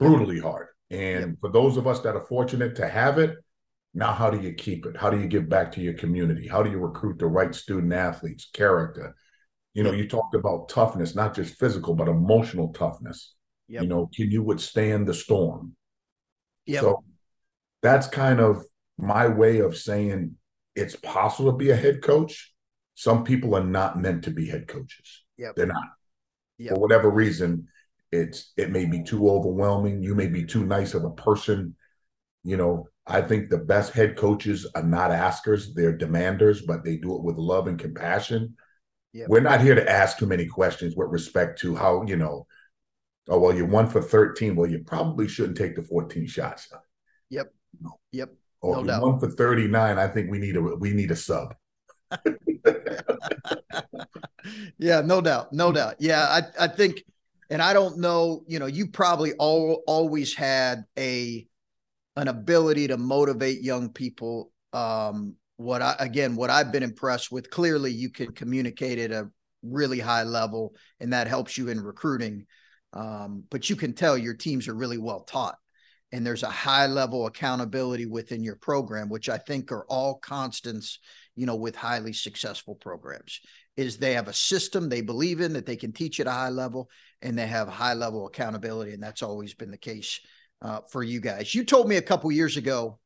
Brutally 0.00 0.40
hard. 0.40 0.68
And 0.90 1.20
yep. 1.20 1.34
for 1.40 1.52
those 1.52 1.76
of 1.76 1.86
us 1.86 2.00
that 2.00 2.16
are 2.16 2.26
fortunate 2.26 2.74
to 2.76 2.88
have 2.88 3.18
it, 3.18 3.36
now 3.94 4.12
how 4.12 4.30
do 4.30 4.40
you 4.40 4.54
keep 4.54 4.86
it? 4.86 4.96
How 4.96 5.10
do 5.10 5.20
you 5.20 5.26
give 5.26 5.48
back 5.48 5.70
to 5.72 5.82
your 5.82 5.94
community? 5.94 6.48
How 6.48 6.62
do 6.62 6.70
you 6.70 6.78
recruit 6.78 7.18
the 7.18 7.26
right 7.26 7.54
student 7.54 7.92
athletes, 7.92 8.48
character? 8.52 9.14
You 9.74 9.82
know, 9.82 9.92
you 9.92 10.08
talked 10.08 10.34
about 10.34 10.70
toughness, 10.70 11.14
not 11.14 11.34
just 11.34 11.58
physical, 11.58 11.94
but 11.94 12.08
emotional 12.08 12.72
toughness. 12.72 13.34
Yep. 13.68 13.82
You 13.82 13.88
know, 13.88 14.10
can 14.14 14.30
you 14.30 14.42
withstand 14.42 15.06
the 15.06 15.14
storm? 15.14 15.76
Yep. 16.66 16.80
So 16.80 17.04
that's 17.82 18.06
kind 18.06 18.40
of 18.40 18.64
my 18.98 19.28
way 19.28 19.58
of 19.60 19.76
saying 19.76 20.36
it's 20.74 20.96
possible 20.96 21.52
to 21.52 21.56
be 21.56 21.70
a 21.70 21.76
head 21.76 22.02
coach. 22.02 22.52
Some 22.94 23.24
people 23.24 23.54
are 23.54 23.64
not 23.64 24.00
meant 24.00 24.24
to 24.24 24.30
be 24.30 24.46
head 24.46 24.68
coaches. 24.68 25.24
Yep. 25.38 25.56
They're 25.56 25.66
not. 25.66 25.84
Yep. 26.58 26.74
For 26.74 26.80
whatever 26.80 27.10
reason, 27.10 27.68
it's 28.10 28.52
it 28.56 28.70
may 28.70 28.84
be 28.84 29.02
too 29.02 29.28
overwhelming. 29.28 30.02
You 30.02 30.14
may 30.14 30.28
be 30.28 30.44
too 30.44 30.64
nice 30.64 30.94
of 30.94 31.04
a 31.04 31.10
person. 31.10 31.76
You 32.44 32.56
know, 32.56 32.88
I 33.06 33.22
think 33.22 33.48
the 33.48 33.58
best 33.58 33.92
head 33.92 34.16
coaches 34.16 34.68
are 34.74 34.82
not 34.82 35.10
askers, 35.10 35.74
they're 35.74 35.96
demanders, 35.96 36.64
but 36.64 36.84
they 36.84 36.96
do 36.96 37.16
it 37.16 37.22
with 37.22 37.36
love 37.36 37.66
and 37.66 37.78
compassion. 37.78 38.56
Yep. 39.12 39.28
We're 39.28 39.40
not 39.40 39.60
here 39.60 39.74
to 39.74 39.90
ask 39.90 40.18
too 40.18 40.26
many 40.26 40.46
questions 40.46 40.94
with 40.96 41.10
respect 41.10 41.60
to 41.60 41.74
how, 41.74 42.04
you 42.06 42.16
know, 42.16 42.46
oh, 43.28 43.38
well, 43.38 43.54
you're 43.54 43.66
one 43.66 43.86
for 43.86 44.00
13. 44.00 44.56
Well, 44.56 44.70
you 44.70 44.80
probably 44.84 45.28
shouldn't 45.28 45.58
take 45.58 45.76
the 45.76 45.82
14 45.82 46.26
shots. 46.26 46.68
Yep. 47.28 47.52
Yep. 48.12 48.30
Or 48.62 48.76
no 48.76 48.84
doubt. 48.84 49.02
one 49.02 49.18
for 49.18 49.28
39, 49.28 49.98
I 49.98 50.06
think 50.06 50.30
we 50.30 50.38
need 50.38 50.56
a 50.56 50.62
we 50.62 50.92
need 50.92 51.10
a 51.10 51.16
sub. 51.16 51.54
yeah, 54.78 55.00
no 55.00 55.20
doubt. 55.20 55.52
No 55.52 55.72
doubt. 55.72 55.96
Yeah, 55.98 56.22
I, 56.22 56.42
I 56.64 56.68
think, 56.68 57.02
and 57.50 57.60
I 57.60 57.72
don't 57.72 57.98
know, 57.98 58.44
you 58.46 58.60
know, 58.60 58.66
you 58.66 58.86
probably 58.86 59.32
all 59.34 59.82
always 59.86 60.32
had 60.34 60.84
a 60.96 61.46
an 62.16 62.28
ability 62.28 62.88
to 62.88 62.96
motivate 62.96 63.62
young 63.62 63.88
people. 63.90 64.52
Um, 64.72 65.34
what 65.56 65.82
I 65.82 65.96
again, 65.98 66.36
what 66.36 66.50
I've 66.50 66.70
been 66.70 66.84
impressed 66.84 67.32
with, 67.32 67.50
clearly 67.50 67.90
you 67.90 68.10
can 68.10 68.32
communicate 68.32 69.00
at 69.00 69.10
a 69.10 69.28
really 69.64 69.98
high 69.98 70.22
level, 70.22 70.76
and 71.00 71.12
that 71.12 71.26
helps 71.26 71.58
you 71.58 71.68
in 71.68 71.80
recruiting. 71.80 72.46
Um, 72.92 73.42
but 73.50 73.68
you 73.68 73.74
can 73.74 73.94
tell 73.94 74.16
your 74.16 74.34
teams 74.34 74.68
are 74.68 74.74
really 74.74 74.98
well 74.98 75.20
taught 75.20 75.56
and 76.12 76.26
there's 76.26 76.42
a 76.42 76.50
high 76.50 76.86
level 76.86 77.26
accountability 77.26 78.06
within 78.06 78.42
your 78.42 78.56
program 78.56 79.08
which 79.08 79.28
i 79.28 79.38
think 79.38 79.72
are 79.72 79.84
all 79.88 80.16
constants 80.16 80.98
you 81.34 81.46
know 81.46 81.56
with 81.56 81.74
highly 81.74 82.12
successful 82.12 82.74
programs 82.74 83.40
is 83.76 83.96
they 83.96 84.12
have 84.12 84.28
a 84.28 84.32
system 84.32 84.88
they 84.88 85.00
believe 85.00 85.40
in 85.40 85.54
that 85.54 85.66
they 85.66 85.76
can 85.76 85.92
teach 85.92 86.20
at 86.20 86.26
a 86.26 86.30
high 86.30 86.50
level 86.50 86.90
and 87.22 87.38
they 87.38 87.46
have 87.46 87.68
high 87.68 87.94
level 87.94 88.26
accountability 88.26 88.92
and 88.92 89.02
that's 89.02 89.22
always 89.22 89.54
been 89.54 89.70
the 89.70 89.78
case 89.78 90.20
uh, 90.60 90.80
for 90.90 91.02
you 91.02 91.20
guys. 91.20 91.54
You 91.54 91.64
told 91.64 91.88
me 91.88 91.96
a 91.96 92.02
couple 92.02 92.30
years 92.30 92.56
ago 92.56 92.98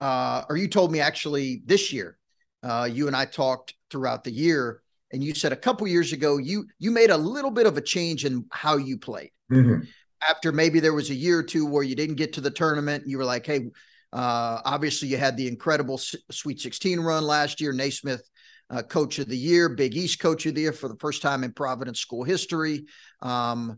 uh, 0.00 0.42
or 0.48 0.56
you 0.56 0.68
told 0.68 0.92
me 0.92 1.00
actually 1.00 1.62
this 1.64 1.92
year 1.92 2.18
uh, 2.62 2.88
you 2.90 3.06
and 3.06 3.16
i 3.16 3.24
talked 3.24 3.74
throughout 3.90 4.24
the 4.24 4.30
year 4.30 4.82
and 5.12 5.24
you 5.24 5.34
said 5.34 5.52
a 5.52 5.56
couple 5.56 5.86
years 5.86 6.12
ago 6.12 6.36
you 6.36 6.66
you 6.78 6.90
made 6.90 7.10
a 7.10 7.16
little 7.16 7.50
bit 7.50 7.66
of 7.66 7.76
a 7.76 7.82
change 7.82 8.24
in 8.24 8.44
how 8.50 8.76
you 8.76 8.98
played. 8.98 9.30
Mm-hmm 9.50 9.84
after 10.28 10.52
maybe 10.52 10.80
there 10.80 10.94
was 10.94 11.10
a 11.10 11.14
year 11.14 11.38
or 11.38 11.42
two 11.42 11.66
where 11.66 11.82
you 11.82 11.94
didn't 11.94 12.16
get 12.16 12.34
to 12.34 12.40
the 12.40 12.50
tournament, 12.50 13.04
you 13.06 13.18
were 13.18 13.24
like, 13.24 13.46
hey, 13.46 13.70
uh, 14.12 14.60
obviously 14.64 15.08
you 15.08 15.16
had 15.16 15.36
the 15.36 15.48
incredible 15.48 15.98
Sweet 15.98 16.60
16 16.60 17.00
run 17.00 17.24
last 17.24 17.60
year, 17.60 17.72
Naismith 17.72 18.22
uh, 18.70 18.82
Coach 18.82 19.18
of 19.18 19.28
the 19.28 19.36
Year, 19.36 19.68
Big 19.68 19.96
East 19.96 20.18
Coach 20.18 20.46
of 20.46 20.54
the 20.54 20.62
Year 20.62 20.72
for 20.72 20.88
the 20.88 20.96
first 20.96 21.22
time 21.22 21.44
in 21.44 21.52
Providence 21.52 22.00
school 22.00 22.24
history. 22.24 22.86
Um, 23.20 23.76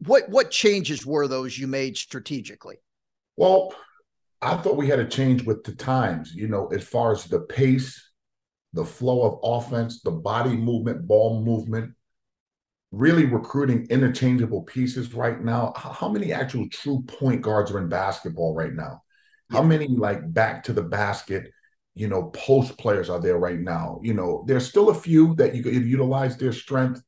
what 0.00 0.28
what 0.28 0.50
changes 0.50 1.04
were 1.04 1.26
those 1.26 1.58
you 1.58 1.66
made 1.66 1.96
strategically? 1.96 2.76
Well, 3.36 3.74
I 4.40 4.56
thought 4.56 4.76
we 4.76 4.88
had 4.88 4.96
to 4.96 5.08
change 5.08 5.42
with 5.42 5.64
the 5.64 5.74
times. 5.74 6.32
You 6.34 6.48
know, 6.48 6.68
as 6.68 6.84
far 6.84 7.12
as 7.12 7.24
the 7.24 7.40
pace, 7.40 8.10
the 8.72 8.84
flow 8.84 9.22
of 9.22 9.40
offense, 9.42 10.02
the 10.02 10.12
body 10.12 10.56
movement, 10.56 11.06
ball 11.06 11.42
movement, 11.42 11.94
really 12.90 13.26
recruiting 13.26 13.86
interchangeable 13.90 14.62
pieces 14.62 15.12
right 15.14 15.42
now. 15.42 15.72
How 15.76 16.08
many 16.08 16.32
actual 16.32 16.68
true 16.70 17.02
point 17.02 17.42
guards 17.42 17.70
are 17.70 17.78
in 17.78 17.88
basketball 17.88 18.54
right 18.54 18.72
now? 18.72 19.02
How 19.50 19.62
many 19.62 19.88
like 19.88 20.32
back 20.32 20.62
to 20.64 20.72
the 20.72 20.82
basket, 20.82 21.50
you 21.94 22.08
know, 22.08 22.24
post 22.34 22.78
players 22.78 23.10
are 23.10 23.20
there 23.20 23.38
right 23.38 23.58
now? 23.58 24.00
You 24.02 24.14
know, 24.14 24.44
there's 24.46 24.68
still 24.68 24.90
a 24.90 24.94
few 24.94 25.34
that 25.36 25.54
you 25.54 25.62
could 25.62 25.74
utilize 25.74 26.36
their 26.36 26.52
strength, 26.52 27.02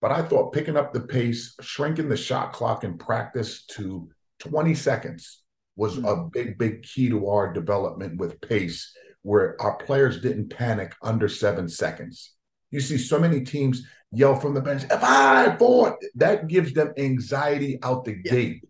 but 0.00 0.12
I 0.12 0.22
thought 0.22 0.52
picking 0.52 0.76
up 0.76 0.92
the 0.92 1.00
pace, 1.00 1.54
shrinking 1.60 2.08
the 2.08 2.16
shot 2.16 2.52
clock 2.52 2.84
in 2.84 2.98
practice 2.98 3.64
to 3.72 4.08
20 4.40 4.74
seconds 4.74 5.42
was 5.76 5.96
mm-hmm. 5.96 6.06
a 6.06 6.28
big, 6.30 6.58
big 6.58 6.82
key 6.82 7.08
to 7.10 7.28
our 7.28 7.52
development 7.52 8.18
with 8.18 8.40
pace, 8.40 8.92
where 9.22 9.60
our 9.60 9.76
players 9.76 10.20
didn't 10.20 10.50
panic 10.50 10.94
under 11.02 11.28
seven 11.28 11.68
seconds. 11.68 12.34
You 12.70 12.80
see 12.80 12.98
so 12.98 13.18
many 13.18 13.42
teams 13.44 13.86
yell 14.12 14.36
from 14.36 14.54
the 14.54 14.60
bench, 14.60 14.84
five, 14.84 15.58
four. 15.58 15.98
That 16.14 16.48
gives 16.48 16.72
them 16.72 16.92
anxiety 16.96 17.78
out 17.82 18.04
the 18.04 18.16
yeah. 18.24 18.32
gate. 18.32 18.64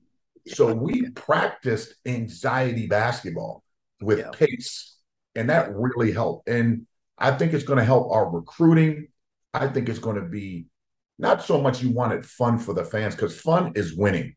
So 0.47 0.73
we 0.73 1.11
practiced 1.11 1.95
anxiety 2.07 2.87
basketball 2.87 3.63
with 4.01 4.19
yeah. 4.19 4.31
pace, 4.33 4.97
and 5.35 5.51
that 5.51 5.75
really 5.75 6.13
helped. 6.13 6.49
And 6.49 6.87
I 7.19 7.33
think 7.33 7.53
it's 7.53 7.65
going 7.65 7.79
to 7.79 7.85
help 7.85 8.11
our 8.11 8.29
recruiting. 8.31 9.09
I 9.53 9.67
think 9.69 9.89
it's 9.89 9.99
going 9.99 10.17
to 10.17 10.29
be 10.29 10.67
not 11.19 11.43
so 11.43 11.61
much 11.61 11.83
you 11.83 11.91
want 11.91 12.13
it 12.13 12.25
fun 12.25 12.59
for 12.59 12.73
the 12.73 12.85
fans 12.85 13.15
because 13.15 13.39
fun 13.39 13.73
is 13.75 13.97
winning. 13.97 14.37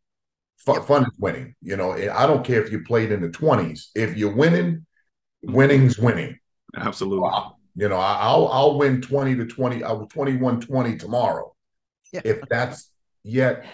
Fun, 0.57 0.83
fun 0.83 1.03
is 1.03 1.17
winning. 1.17 1.55
You 1.61 1.77
know, 1.77 1.93
I 1.93 2.25
don't 2.27 2.45
care 2.45 2.61
if 2.63 2.71
you 2.71 2.83
played 2.83 3.11
in 3.11 3.21
the 3.21 3.29
20s. 3.29 3.87
If 3.95 4.17
you're 4.17 4.35
winning, 4.35 4.85
winning's 5.43 5.97
winning. 5.97 6.37
Absolutely. 6.75 7.19
Wow. 7.19 7.57
You 7.75 7.89
know, 7.89 7.97
I'll 7.97 8.47
I'll 8.47 8.77
win 8.77 9.01
20 9.01 9.35
to 9.35 9.45
20, 9.45 9.83
I'll 9.83 10.05
21 10.05 10.61
20 10.61 10.97
tomorrow. 10.97 11.55
Yeah. 12.11 12.21
If 12.25 12.41
that's 12.49 12.91
yet, 13.23 13.65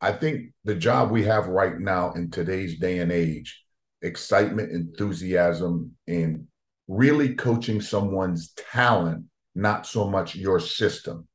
I 0.00 0.12
think 0.12 0.52
the 0.64 0.74
job 0.74 1.10
we 1.10 1.24
have 1.24 1.46
right 1.48 1.78
now 1.78 2.12
in 2.12 2.30
today's 2.30 2.78
day 2.78 2.98
and 2.98 3.12
age, 3.12 3.62
excitement, 4.02 4.72
enthusiasm, 4.72 5.92
and 6.06 6.46
really 6.88 7.34
coaching 7.34 7.80
someone's 7.80 8.52
talent, 8.52 9.24
not 9.54 9.86
so 9.86 10.08
much 10.08 10.34
your 10.34 10.60
system. 10.60 11.26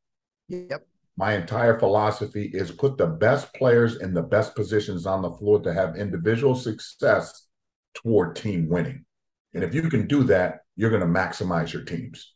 Yep. 0.47 0.85
My 1.17 1.33
entire 1.33 1.77
philosophy 1.77 2.49
is 2.53 2.71
put 2.71 2.97
the 2.97 3.07
best 3.07 3.53
players 3.53 3.97
in 3.97 4.13
the 4.13 4.23
best 4.23 4.55
positions 4.55 5.05
on 5.05 5.21
the 5.21 5.31
floor 5.31 5.59
to 5.61 5.73
have 5.73 5.97
individual 5.97 6.55
success 6.55 7.47
toward 7.93 8.35
team 8.35 8.69
winning. 8.69 9.05
And 9.53 9.63
if 9.63 9.73
you 9.73 9.89
can 9.89 10.07
do 10.07 10.23
that, 10.25 10.61
you're 10.79 10.89
going 10.89 11.01
to 11.01 11.19
maximize 11.19 11.73
your 11.73 11.83
teams. 11.83 12.35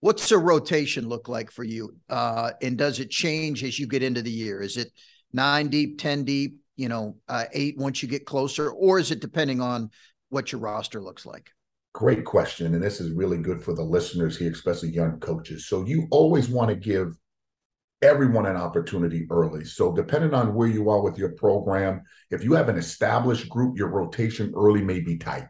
What's 0.00 0.32
a 0.32 0.38
rotation 0.38 1.08
look 1.08 1.28
like 1.28 1.48
for 1.52 1.62
you? 1.62 1.94
Uh, 2.10 2.50
and 2.60 2.76
does 2.76 2.98
it 2.98 3.08
change 3.08 3.62
as 3.62 3.78
you 3.78 3.86
get 3.86 4.02
into 4.02 4.20
the 4.20 4.32
year? 4.32 4.60
Is 4.60 4.76
it 4.76 4.90
nine 5.32 5.68
deep, 5.68 6.00
10 6.00 6.24
deep, 6.24 6.58
you 6.74 6.88
know, 6.88 7.14
uh, 7.28 7.44
eight 7.52 7.78
once 7.78 8.02
you 8.02 8.08
get 8.08 8.26
closer, 8.26 8.70
or 8.70 8.98
is 8.98 9.12
it 9.12 9.20
depending 9.20 9.60
on 9.60 9.90
what 10.28 10.50
your 10.50 10.60
roster 10.60 11.00
looks 11.00 11.24
like? 11.24 11.50
Great 11.94 12.24
question. 12.24 12.74
And 12.74 12.82
this 12.82 13.00
is 13.00 13.12
really 13.12 13.38
good 13.38 13.62
for 13.62 13.74
the 13.74 13.82
listeners 13.82 14.36
here, 14.36 14.50
especially 14.50 14.88
young 14.88 15.20
coaches. 15.20 15.68
So 15.68 15.86
you 15.86 16.08
always 16.10 16.48
want 16.48 16.70
to 16.70 16.74
give 16.74 17.16
everyone 18.02 18.46
an 18.46 18.56
opportunity 18.56 19.24
early. 19.30 19.64
So 19.64 19.94
depending 19.94 20.34
on 20.34 20.52
where 20.52 20.68
you 20.68 20.90
are 20.90 21.00
with 21.00 21.16
your 21.16 21.30
program, 21.30 22.02
if 22.32 22.42
you 22.42 22.54
have 22.54 22.68
an 22.68 22.76
established 22.76 23.48
group, 23.48 23.78
your 23.78 23.88
rotation 23.88 24.52
early 24.56 24.82
may 24.82 24.98
be 24.98 25.16
tight 25.16 25.46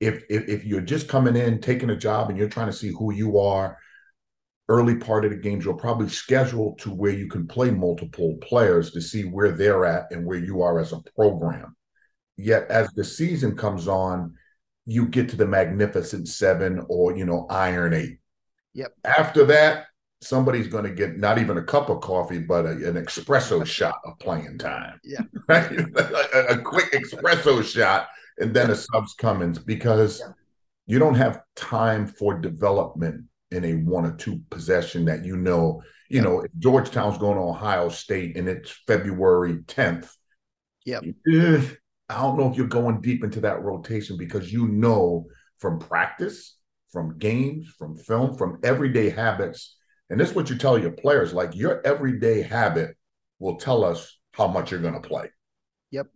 if, 0.00 0.24
if 0.28 0.48
if 0.48 0.64
you're 0.64 0.80
just 0.80 1.08
coming 1.08 1.36
in, 1.36 1.60
taking 1.60 1.90
a 1.90 1.96
job, 1.96 2.28
and 2.28 2.38
you're 2.38 2.48
trying 2.48 2.66
to 2.66 2.72
see 2.72 2.88
who 2.90 3.12
you 3.12 3.38
are, 3.38 3.78
early 4.68 4.96
part 4.96 5.24
of 5.24 5.30
the 5.30 5.36
games, 5.36 5.64
you'll 5.64 5.74
probably 5.74 6.08
schedule 6.08 6.74
to 6.80 6.90
where 6.90 7.12
you 7.12 7.28
can 7.28 7.46
play 7.46 7.70
multiple 7.70 8.36
players 8.42 8.90
to 8.90 9.00
see 9.00 9.22
where 9.22 9.52
they're 9.52 9.84
at 9.84 10.10
and 10.10 10.26
where 10.26 10.38
you 10.38 10.62
are 10.62 10.78
as 10.80 10.92
a 10.92 11.00
program. 11.14 11.76
Yet 12.36 12.66
as 12.70 12.90
the 12.90 13.04
season 13.04 13.56
comes 13.56 13.88
on, 13.88 14.34
you 14.84 15.06
get 15.06 15.28
to 15.30 15.36
the 15.36 15.46
magnificent 15.46 16.28
seven 16.28 16.84
or 16.88 17.16
you 17.16 17.24
know 17.24 17.46
iron 17.48 17.94
eight. 17.94 18.18
Yep. 18.74 18.92
After 19.04 19.44
that, 19.46 19.86
somebody's 20.20 20.68
going 20.68 20.84
to 20.84 20.90
get 20.90 21.18
not 21.18 21.38
even 21.38 21.56
a 21.56 21.62
cup 21.62 21.88
of 21.88 22.00
coffee, 22.00 22.38
but 22.38 22.66
a, 22.66 22.70
an 22.70 22.94
espresso 22.94 23.64
shot 23.64 24.00
of 24.04 24.18
playing 24.18 24.58
time. 24.58 25.00
Yeah. 25.02 25.22
Right? 25.48 25.70
a, 25.96 26.46
a, 26.48 26.58
quick 26.58 26.90
espresso 26.92 27.62
shot, 27.62 28.08
and 28.38 28.54
then 28.54 28.70
a 28.70 28.74
subs 28.76 29.14
Cummins 29.14 29.58
because 29.58 30.20
yeah. 30.20 30.32
you 30.86 30.98
don't 30.98 31.14
have 31.14 31.40
time 31.54 32.06
for 32.06 32.38
development 32.38 33.24
in 33.50 33.64
a 33.64 33.74
one 33.74 34.04
or 34.04 34.12
two 34.16 34.40
possession 34.50 35.04
that 35.06 35.24
you 35.24 35.36
know. 35.36 35.82
You 36.08 36.20
know, 36.20 36.40
if 36.40 36.52
Georgetown's 36.58 37.18
going 37.18 37.36
to 37.36 37.42
Ohio 37.42 37.88
State 37.88 38.36
and 38.36 38.48
it's 38.48 38.70
February 38.86 39.56
10th. 39.66 40.08
Yep. 40.84 41.02
Eh, 41.32 41.66
I 42.08 42.22
don't 42.22 42.38
know 42.38 42.48
if 42.48 42.56
you're 42.56 42.68
going 42.68 43.00
deep 43.00 43.24
into 43.24 43.40
that 43.40 43.62
rotation 43.62 44.16
because 44.16 44.52
you 44.52 44.68
know 44.68 45.26
from 45.58 45.80
practice, 45.80 46.56
from 46.92 47.18
games, 47.18 47.68
from 47.76 47.96
film, 47.96 48.36
from 48.36 48.60
everyday 48.62 49.10
habits. 49.10 49.76
And 50.10 50.20
this 50.20 50.30
is 50.30 50.36
what 50.36 50.48
you 50.48 50.56
tell 50.56 50.78
your 50.78 50.92
players 50.92 51.32
like 51.32 51.56
your 51.56 51.84
everyday 51.84 52.42
habit 52.42 52.96
will 53.40 53.56
tell 53.56 53.84
us 53.84 54.16
how 54.32 54.46
much 54.46 54.70
you're 54.70 54.80
going 54.80 55.00
to 55.00 55.08
play. 55.08 55.30
Yep. 55.90 56.06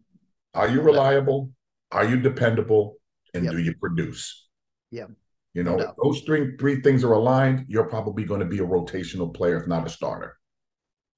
Are 0.55 0.69
you 0.69 0.83
reliable? 0.83 1.51
Are 1.93 2.05
you 2.05 2.21
dependable? 2.21 2.97
And 3.35 3.45
yep. 3.45 3.53
do 3.53 3.59
you 3.61 3.75
produce? 3.75 4.49
Yeah. 4.91 5.07
You 5.55 5.65
know, 5.65 5.77
no 5.77 5.95
those 6.03 6.21
three 6.23 6.57
three 6.59 6.81
things 6.81 7.03
are 7.03 7.13
aligned, 7.13 7.67
you're 7.69 7.89
probably 7.89 8.25
going 8.25 8.41
to 8.41 8.47
be 8.47 8.59
a 8.59 8.67
rotational 8.67 9.33
player, 9.33 9.61
if 9.61 9.67
not 9.67 9.87
a 9.87 9.91
starter. 9.91 10.37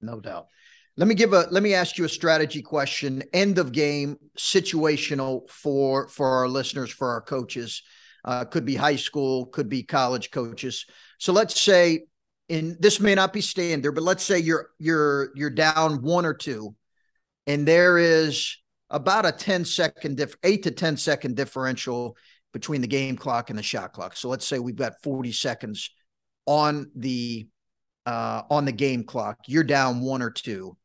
No 0.01 0.19
doubt. 0.19 0.47
Let 0.95 1.07
me 1.07 1.15
give 1.15 1.33
a 1.33 1.47
let 1.51 1.63
me 1.63 1.73
ask 1.73 1.97
you 1.97 2.05
a 2.05 2.09
strategy 2.09 2.61
question. 2.61 3.23
End 3.33 3.57
of 3.57 3.71
game 3.71 4.17
situational 4.37 5.49
for 5.49 6.07
for 6.09 6.27
our 6.27 6.47
listeners, 6.47 6.91
for 6.91 7.09
our 7.09 7.21
coaches. 7.21 7.83
Uh, 8.25 8.45
could 8.45 8.63
be 8.63 8.75
high 8.75 8.95
school, 8.95 9.47
could 9.47 9.67
be 9.67 9.83
college 9.83 10.31
coaches. 10.31 10.85
So 11.17 11.33
let's 11.33 11.59
say, 11.59 12.05
and 12.47 12.77
this 12.79 13.01
may 13.01 13.15
not 13.15 13.33
be 13.33 13.41
standard, 13.41 13.91
but 13.91 14.03
let's 14.03 14.23
say 14.23 14.39
you're 14.39 14.69
you're 14.79 15.31
you're 15.35 15.49
down 15.49 16.01
one 16.01 16.25
or 16.25 16.33
two, 16.33 16.75
and 17.47 17.67
there 17.67 17.97
is 17.97 18.55
about 18.93 19.25
a 19.25 19.31
10 19.33 19.65
second 19.65 20.17
diff, 20.17 20.35
eight 20.43 20.63
to 20.63 20.71
10 20.71 20.95
second 20.95 21.35
differential 21.35 22.15
between 22.53 22.79
the 22.79 22.87
game 22.87 23.17
clock 23.17 23.49
and 23.49 23.59
the 23.59 23.63
shot 23.63 23.91
clock. 23.91 24.15
So 24.15 24.29
let's 24.29 24.47
say 24.47 24.59
we've 24.59 24.75
got 24.75 25.01
40 25.03 25.33
seconds 25.33 25.89
on 26.45 26.89
the 26.95 27.47
uh, 28.05 28.43
on 28.49 28.63
the 28.63 28.71
game 28.71 29.03
clock. 29.03 29.39
You're 29.47 29.63
down 29.63 29.99
one 29.99 30.21
or 30.21 30.29
two 30.29 30.77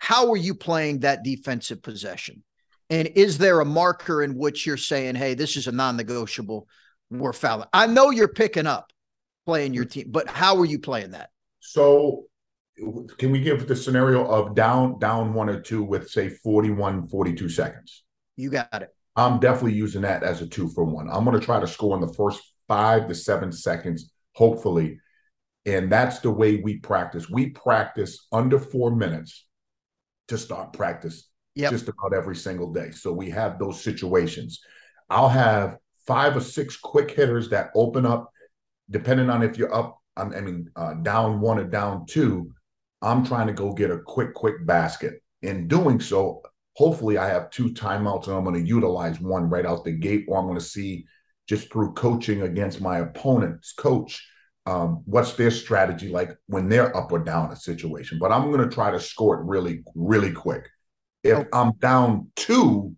how 0.00 0.30
are 0.32 0.36
you 0.36 0.54
playing 0.54 1.00
that 1.00 1.22
defensive 1.22 1.82
possession? 1.82 2.42
And 2.88 3.06
is 3.14 3.38
there 3.38 3.60
a 3.60 3.64
marker 3.64 4.22
in 4.22 4.34
which 4.34 4.66
you're 4.66 4.78
saying, 4.78 5.14
hey, 5.14 5.34
this 5.34 5.56
is 5.56 5.68
a 5.68 5.72
non 5.72 5.96
negotiable? 5.96 6.66
We're 7.10 7.34
fouling. 7.34 7.68
I 7.72 7.86
know 7.86 8.10
you're 8.10 8.26
picking 8.26 8.66
up 8.66 8.92
playing 9.46 9.74
your 9.74 9.84
team, 9.84 10.06
but 10.08 10.26
how 10.26 10.56
are 10.58 10.64
you 10.64 10.78
playing 10.78 11.10
that? 11.10 11.30
So, 11.60 12.24
can 13.18 13.30
we 13.30 13.40
give 13.40 13.66
the 13.66 13.76
scenario 13.76 14.26
of 14.26 14.54
down, 14.54 14.98
down 14.98 15.34
one 15.34 15.48
or 15.48 15.60
two 15.60 15.82
with, 15.82 16.10
say, 16.10 16.28
41, 16.28 17.08
42 17.08 17.48
seconds? 17.48 18.04
You 18.36 18.50
got 18.50 18.68
it. 18.72 18.88
I'm 19.16 19.38
definitely 19.38 19.74
using 19.74 20.02
that 20.02 20.22
as 20.22 20.40
a 20.40 20.46
two 20.46 20.68
for 20.68 20.84
one. 20.84 21.08
I'm 21.10 21.24
going 21.24 21.38
to 21.38 21.44
try 21.44 21.60
to 21.60 21.66
score 21.66 21.94
in 21.94 22.00
the 22.00 22.14
first 22.14 22.40
five 22.68 23.08
to 23.08 23.14
seven 23.14 23.52
seconds, 23.52 24.10
hopefully. 24.34 24.98
And 25.66 25.90
that's 25.90 26.20
the 26.20 26.30
way 26.30 26.56
we 26.56 26.78
practice. 26.78 27.28
We 27.28 27.50
practice 27.50 28.26
under 28.32 28.58
four 28.58 28.94
minutes 28.94 29.46
to 30.28 30.38
start 30.38 30.72
practice 30.72 31.28
yep. 31.54 31.70
just 31.70 31.88
about 31.88 32.14
every 32.14 32.36
single 32.36 32.72
day. 32.72 32.92
So 32.92 33.12
we 33.12 33.30
have 33.30 33.58
those 33.58 33.82
situations. 33.82 34.60
I'll 35.10 35.28
have 35.28 35.76
five 36.06 36.36
or 36.36 36.40
six 36.40 36.76
quick 36.76 37.10
hitters 37.10 37.50
that 37.50 37.70
open 37.74 38.06
up, 38.06 38.30
depending 38.88 39.28
on 39.28 39.42
if 39.42 39.58
you're 39.58 39.74
up, 39.74 39.98
I 40.16 40.24
mean, 40.24 40.70
uh, 40.76 40.94
down 40.94 41.40
one 41.40 41.58
or 41.58 41.64
down 41.64 42.06
two. 42.06 42.52
I'm 43.02 43.24
trying 43.24 43.46
to 43.46 43.52
go 43.52 43.72
get 43.72 43.90
a 43.90 43.98
quick, 43.98 44.34
quick 44.34 44.66
basket. 44.66 45.22
In 45.42 45.68
doing 45.68 46.00
so, 46.00 46.42
hopefully 46.74 47.16
I 47.18 47.28
have 47.28 47.50
two 47.50 47.70
timeouts 47.70 48.26
and 48.26 48.36
I'm 48.36 48.44
going 48.44 48.62
to 48.62 48.68
utilize 48.68 49.20
one 49.20 49.48
right 49.48 49.66
out 49.66 49.84
the 49.84 49.92
gate, 49.92 50.26
or 50.28 50.38
I'm 50.38 50.46
going 50.46 50.58
to 50.58 50.64
see 50.64 51.06
just 51.48 51.72
through 51.72 51.94
coaching 51.94 52.42
against 52.42 52.80
my 52.80 52.98
opponent's 52.98 53.72
coach 53.72 54.26
um, 54.66 55.02
what's 55.04 55.32
their 55.32 55.50
strategy 55.50 56.08
like 56.08 56.36
when 56.46 56.68
they're 56.68 56.94
up 56.96 57.10
or 57.10 57.18
down 57.18 57.50
a 57.50 57.56
situation. 57.56 58.18
But 58.20 58.30
I'm 58.30 58.50
going 58.52 58.68
to 58.68 58.74
try 58.74 58.90
to 58.90 59.00
score 59.00 59.40
it 59.40 59.46
really, 59.46 59.82
really 59.94 60.32
quick. 60.32 60.68
If. 61.24 61.46
I'm 61.52 61.72
down 61.78 62.30
two, 62.36 62.94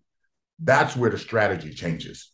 that's 0.59 0.95
where 0.95 1.09
the 1.09 1.17
strategy 1.17 1.73
changes. 1.73 2.31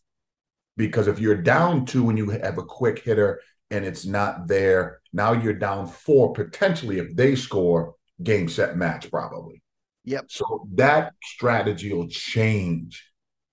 Because 0.76 1.08
if 1.08 1.18
you're 1.18 1.42
down 1.42 1.84
two 1.84 2.08
and 2.08 2.18
you 2.18 2.30
have 2.30 2.58
a 2.58 2.64
quick 2.64 3.02
hitter 3.04 3.40
and 3.70 3.84
it's 3.84 4.04
not 4.04 4.48
there, 4.48 5.00
now 5.12 5.32
you're 5.32 5.54
down 5.54 5.86
four, 5.86 6.32
potentially 6.32 6.98
if 6.98 7.14
they 7.14 7.34
score, 7.34 7.94
game 8.22 8.48
set 8.48 8.76
match 8.76 9.10
probably. 9.10 9.62
Yep. 10.04 10.26
So 10.28 10.66
that 10.74 11.14
strategy 11.22 11.92
will 11.92 12.08
change. 12.08 13.06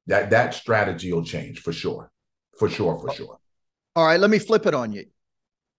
That 0.07 0.29
that 0.29 0.53
strategy 0.53 1.11
will 1.11 1.25
change 1.25 1.59
for 1.59 1.73
sure. 1.73 2.11
For 2.57 2.69
sure, 2.69 2.97
for 2.97 3.13
sure. 3.13 3.37
All 3.95 4.05
right, 4.05 4.19
let 4.19 4.29
me 4.29 4.39
flip 4.39 4.65
it 4.65 4.73
on 4.73 4.91
you 4.91 5.05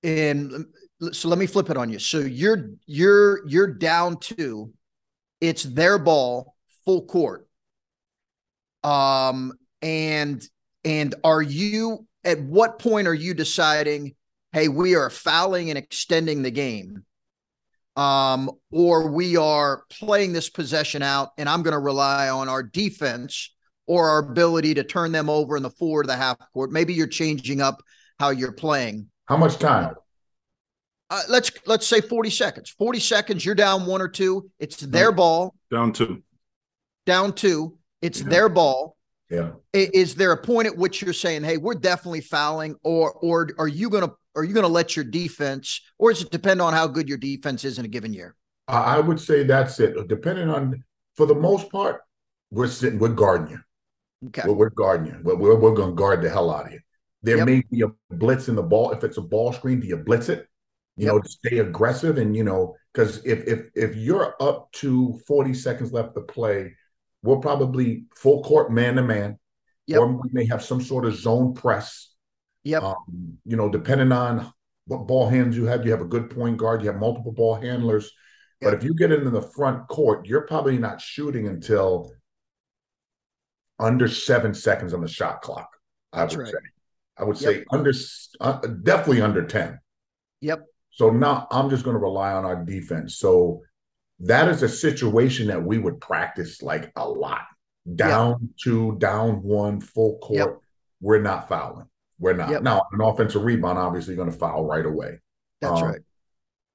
and 0.02 0.66
so 1.12 1.28
let 1.28 1.38
me 1.38 1.46
flip 1.46 1.70
it 1.70 1.76
on 1.76 1.90
you. 1.90 1.98
So 1.98 2.18
you're 2.20 2.70
you're 2.86 3.46
you're 3.46 3.72
down 3.72 4.18
two. 4.18 4.72
It's 5.40 5.62
their 5.62 5.98
ball, 5.98 6.54
full 6.84 7.04
court. 7.06 7.46
Um, 8.82 9.52
and 9.82 10.42
and 10.84 11.14
are 11.24 11.42
you 11.42 12.06
at 12.24 12.40
what 12.40 12.78
point 12.78 13.06
are 13.06 13.14
you 13.14 13.34
deciding, 13.34 14.14
hey, 14.52 14.68
we 14.68 14.94
are 14.94 15.10
fouling 15.10 15.70
and 15.70 15.78
extending 15.78 16.42
the 16.42 16.50
game? 16.50 17.04
Um, 17.96 18.50
or 18.70 19.10
we 19.10 19.36
are 19.36 19.82
playing 19.90 20.32
this 20.32 20.48
possession 20.48 21.02
out, 21.02 21.30
and 21.36 21.48
I'm 21.48 21.62
going 21.62 21.72
to 21.72 21.80
rely 21.80 22.28
on 22.28 22.48
our 22.48 22.62
defense 22.62 23.52
or 23.86 24.08
our 24.08 24.18
ability 24.18 24.74
to 24.74 24.84
turn 24.84 25.10
them 25.10 25.28
over 25.28 25.56
in 25.56 25.62
the 25.62 25.70
four 25.70 26.02
to 26.02 26.06
the 26.06 26.16
half 26.16 26.36
court. 26.52 26.70
Maybe 26.70 26.94
you're 26.94 27.08
changing 27.08 27.60
up 27.60 27.82
how 28.20 28.30
you're 28.30 28.52
playing. 28.52 29.08
How 29.26 29.36
much 29.36 29.58
time? 29.58 29.94
Uh, 31.10 31.22
let's 31.28 31.50
let's 31.66 31.86
say 31.86 32.00
40 32.00 32.30
seconds. 32.30 32.70
40 32.70 33.00
seconds, 33.00 33.44
you're 33.44 33.54
down 33.54 33.86
one 33.86 34.02
or 34.02 34.08
two. 34.08 34.50
It's 34.58 34.76
their 34.76 35.10
ball. 35.10 35.54
Down 35.70 35.92
two. 35.92 36.22
Down 37.06 37.32
two. 37.32 37.78
It's 38.02 38.20
yeah. 38.20 38.28
their 38.28 38.48
ball. 38.48 38.96
Yeah. 39.30 39.50
Is 39.72 40.14
there 40.14 40.32
a 40.32 40.36
point 40.36 40.66
at 40.66 40.76
which 40.76 41.02
you're 41.02 41.12
saying, 41.12 41.44
"Hey, 41.44 41.56
we're 41.56 41.74
definitely 41.74 42.20
fouling," 42.22 42.76
or 42.82 43.12
or 43.12 43.48
are 43.58 43.68
you 43.68 43.90
gonna 43.90 44.12
are 44.36 44.44
you 44.44 44.54
gonna 44.54 44.68
let 44.68 44.96
your 44.96 45.04
defense, 45.04 45.80
or 45.98 46.12
does 46.12 46.22
it 46.22 46.30
depend 46.30 46.60
on 46.60 46.72
how 46.72 46.86
good 46.86 47.08
your 47.08 47.18
defense 47.18 47.64
is 47.64 47.78
in 47.78 47.84
a 47.84 47.88
given 47.88 48.12
year? 48.12 48.34
I 48.68 49.00
would 49.00 49.18
say 49.18 49.44
that's 49.44 49.80
it. 49.80 50.08
Depending 50.08 50.50
on, 50.50 50.84
for 51.16 51.26
the 51.26 51.34
most 51.34 51.70
part, 51.70 52.02
we're 52.50 52.68
sitting, 52.68 52.98
we're 52.98 53.08
guarding 53.08 53.52
you. 53.52 54.28
Okay. 54.28 54.42
We're, 54.46 54.54
we're 54.54 54.70
guarding 54.70 55.06
you. 55.06 55.20
We're, 55.22 55.36
we're, 55.36 55.56
we're 55.56 55.74
going 55.74 55.90
to 55.90 55.94
guard 55.94 56.22
the 56.22 56.28
hell 56.28 56.50
out 56.50 56.66
of 56.66 56.72
you. 56.72 56.80
There 57.22 57.38
yep. 57.38 57.46
may 57.46 57.62
be 57.70 57.82
a 57.82 57.88
blitz 58.10 58.48
in 58.48 58.54
the 58.54 58.62
ball. 58.62 58.92
If 58.92 59.04
it's 59.04 59.16
a 59.16 59.22
ball 59.22 59.52
screen, 59.52 59.80
do 59.80 59.86
you 59.86 59.96
blitz 59.96 60.28
it? 60.28 60.46
You 60.96 61.06
yep. 61.06 61.14
know, 61.14 61.20
to 61.20 61.28
stay 61.28 61.58
aggressive 61.58 62.18
and 62.18 62.36
you 62.36 62.44
know, 62.44 62.76
because 62.92 63.24
if 63.24 63.46
if 63.46 63.66
if 63.74 63.96
you're 63.96 64.34
up 64.40 64.70
to 64.72 65.18
40 65.26 65.54
seconds 65.54 65.92
left 65.92 66.14
to 66.14 66.20
play, 66.20 66.74
we'll 67.22 67.38
probably 67.38 68.04
full 68.16 68.42
court 68.42 68.72
man 68.72 68.96
to 68.96 69.02
man. 69.02 69.38
Or 69.90 70.06
we 70.06 70.28
may 70.32 70.44
have 70.46 70.62
some 70.62 70.82
sort 70.82 71.06
of 71.06 71.14
zone 71.14 71.54
press. 71.54 72.14
Yep. 72.64 72.82
Um, 72.82 73.38
you 73.44 73.56
know, 73.56 73.68
depending 73.68 74.12
on 74.12 74.52
what 74.86 75.06
ball 75.06 75.28
hands 75.28 75.56
you 75.56 75.66
have, 75.66 75.84
you 75.84 75.90
have 75.90 76.00
a 76.00 76.06
good 76.06 76.30
point 76.30 76.56
guard, 76.56 76.82
you 76.82 76.88
have 76.88 76.98
multiple 76.98 77.32
ball 77.32 77.54
handlers. 77.54 78.12
Yep. 78.60 78.72
But 78.72 78.74
if 78.78 78.84
you 78.84 78.94
get 78.94 79.12
into 79.12 79.30
the 79.30 79.42
front 79.42 79.86
court, 79.88 80.26
you're 80.26 80.46
probably 80.46 80.78
not 80.78 81.00
shooting 81.00 81.46
until 81.46 82.12
under 83.78 84.08
seven 84.08 84.54
seconds 84.54 84.92
on 84.92 85.00
the 85.00 85.08
shot 85.08 85.42
clock. 85.42 85.70
I 86.12 86.20
That's 86.20 86.36
would 86.36 86.42
right. 86.44 86.52
say. 86.52 86.58
I 87.18 87.24
would 87.24 87.40
yep. 87.40 87.54
say 87.54 87.64
under 87.70 87.92
uh, 88.40 88.60
definitely 88.82 89.22
under 89.22 89.44
10. 89.44 89.78
Yep. 90.40 90.64
So 90.90 91.10
now 91.10 91.46
I'm 91.50 91.70
just 91.70 91.84
going 91.84 91.94
to 91.94 92.00
rely 92.00 92.32
on 92.32 92.44
our 92.44 92.64
defense. 92.64 93.16
So 93.18 93.62
that 94.20 94.48
is 94.48 94.62
a 94.62 94.68
situation 94.68 95.48
that 95.48 95.62
we 95.62 95.78
would 95.78 96.00
practice 96.00 96.62
like 96.62 96.92
a 96.96 97.08
lot. 97.08 97.42
Down 97.94 98.30
yep. 98.40 98.50
two, 98.62 98.96
down 98.98 99.42
one, 99.42 99.80
full 99.80 100.18
court. 100.18 100.38
Yep. 100.38 100.60
We're 101.00 101.22
not 101.22 101.48
fouling. 101.48 101.86
We're 102.18 102.34
not. 102.34 102.50
Yep. 102.50 102.62
Now, 102.62 102.82
an 102.92 103.00
offensive 103.00 103.42
rebound, 103.42 103.78
obviously, 103.78 104.16
going 104.16 104.30
to 104.30 104.36
foul 104.36 104.64
right 104.64 104.84
away. 104.84 105.20
That's 105.60 105.80
um, 105.80 105.88
right. 105.88 106.00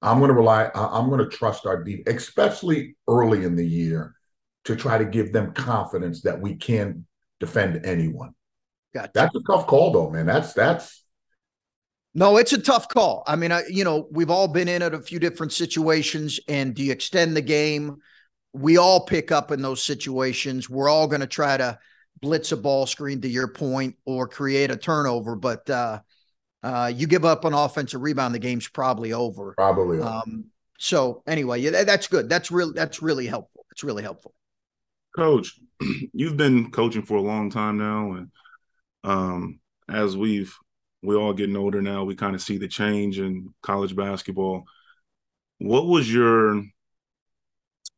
I'm 0.01 0.19
going 0.19 0.29
to 0.29 0.35
rely, 0.35 0.69
I'm 0.75 1.09
going 1.09 1.27
to 1.27 1.29
trust 1.29 1.65
our 1.65 1.81
deep, 1.81 2.07
especially 2.07 2.97
early 3.07 3.45
in 3.45 3.55
the 3.55 3.65
year, 3.65 4.15
to 4.65 4.75
try 4.75 4.97
to 4.97 5.05
give 5.05 5.31
them 5.31 5.53
confidence 5.53 6.21
that 6.23 6.39
we 6.39 6.55
can 6.55 7.05
defend 7.39 7.85
anyone. 7.85 8.33
Gotcha. 8.93 9.11
That's 9.13 9.35
a 9.35 9.41
tough 9.49 9.65
call, 9.65 9.91
though, 9.91 10.09
man. 10.09 10.25
That's 10.25 10.53
that's. 10.53 11.03
No, 12.13 12.37
it's 12.37 12.53
a 12.53 12.61
tough 12.61 12.89
call. 12.89 13.23
I 13.25 13.35
mean, 13.35 13.51
I, 13.51 13.63
you 13.67 13.83
know, 13.83 14.07
we've 14.11 14.29
all 14.29 14.47
been 14.47 14.67
in 14.67 14.81
at 14.81 14.93
a 14.93 15.01
few 15.01 15.19
different 15.19 15.51
situations, 15.51 16.39
and 16.47 16.75
do 16.75 16.83
you 16.83 16.91
extend 16.91 17.35
the 17.35 17.41
game? 17.41 17.97
We 18.53 18.77
all 18.77 19.05
pick 19.05 19.31
up 19.31 19.51
in 19.51 19.61
those 19.61 19.83
situations. 19.83 20.69
We're 20.69 20.89
all 20.89 21.07
going 21.07 21.21
to 21.21 21.27
try 21.27 21.57
to 21.57 21.79
blitz 22.23 22.53
a 22.53 22.57
ball 22.57 22.87
screen 22.87 23.19
to 23.21 23.27
your 23.27 23.49
point 23.49 23.97
or 24.05 24.27
create 24.27 24.71
a 24.71 24.77
turnover, 24.77 25.35
but 25.35 25.69
uh, 25.69 25.99
uh, 26.63 26.91
you 26.95 27.05
give 27.05 27.25
up 27.25 27.43
an 27.43 27.53
offensive 27.53 28.01
rebound, 28.01 28.33
the 28.33 28.39
game's 28.39 28.67
probably 28.69 29.11
over. 29.11 29.53
Probably. 29.57 29.99
Um, 29.99 30.45
so 30.79 31.21
anyway, 31.27 31.59
yeah, 31.59 31.83
that's 31.83 32.07
good. 32.07 32.29
That's 32.29 32.49
really 32.49 32.71
that's 32.73 33.01
really 33.01 33.27
helpful. 33.27 33.65
It's 33.71 33.83
really 33.83 34.03
helpful. 34.03 34.33
Coach, 35.15 35.59
you've 36.13 36.37
been 36.37 36.71
coaching 36.71 37.03
for 37.03 37.17
a 37.17 37.21
long 37.21 37.51
time 37.51 37.77
now, 37.77 38.13
and 38.13 38.31
um, 39.03 39.59
as 39.89 40.15
we've 40.15 40.55
we're 41.03 41.17
all 41.17 41.33
getting 41.33 41.57
older 41.57 41.81
now, 41.81 42.05
we 42.05 42.15
kind 42.15 42.35
of 42.35 42.41
see 42.41 42.57
the 42.57 42.69
change 42.69 43.19
in 43.19 43.53
college 43.61 43.95
basketball. 43.95 44.63
What 45.57 45.87
was 45.87 46.11
your 46.11 46.63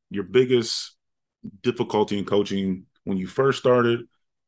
your 0.09 0.23
biggest 0.23 0.95
difficulty 1.61 2.17
in 2.17 2.25
coaching 2.25 2.87
when 3.03 3.17
you 3.17 3.27
first 3.27 3.59
started 3.59 4.01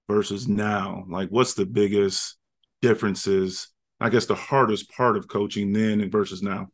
versus 0.08 0.48
now? 0.48 1.06
Like, 1.10 1.30
what's 1.30 1.54
the 1.54 1.66
biggest 1.66 2.38
differences? 2.82 3.70
I 4.00 4.10
guess 4.10 4.26
the 4.26 4.36
hardest 4.36 4.92
part 4.92 5.18
of 5.18 5.28
coaching 5.28 5.74
then 5.74 6.02
and 6.02 6.12
versus 6.12 6.42
now. 6.42 6.68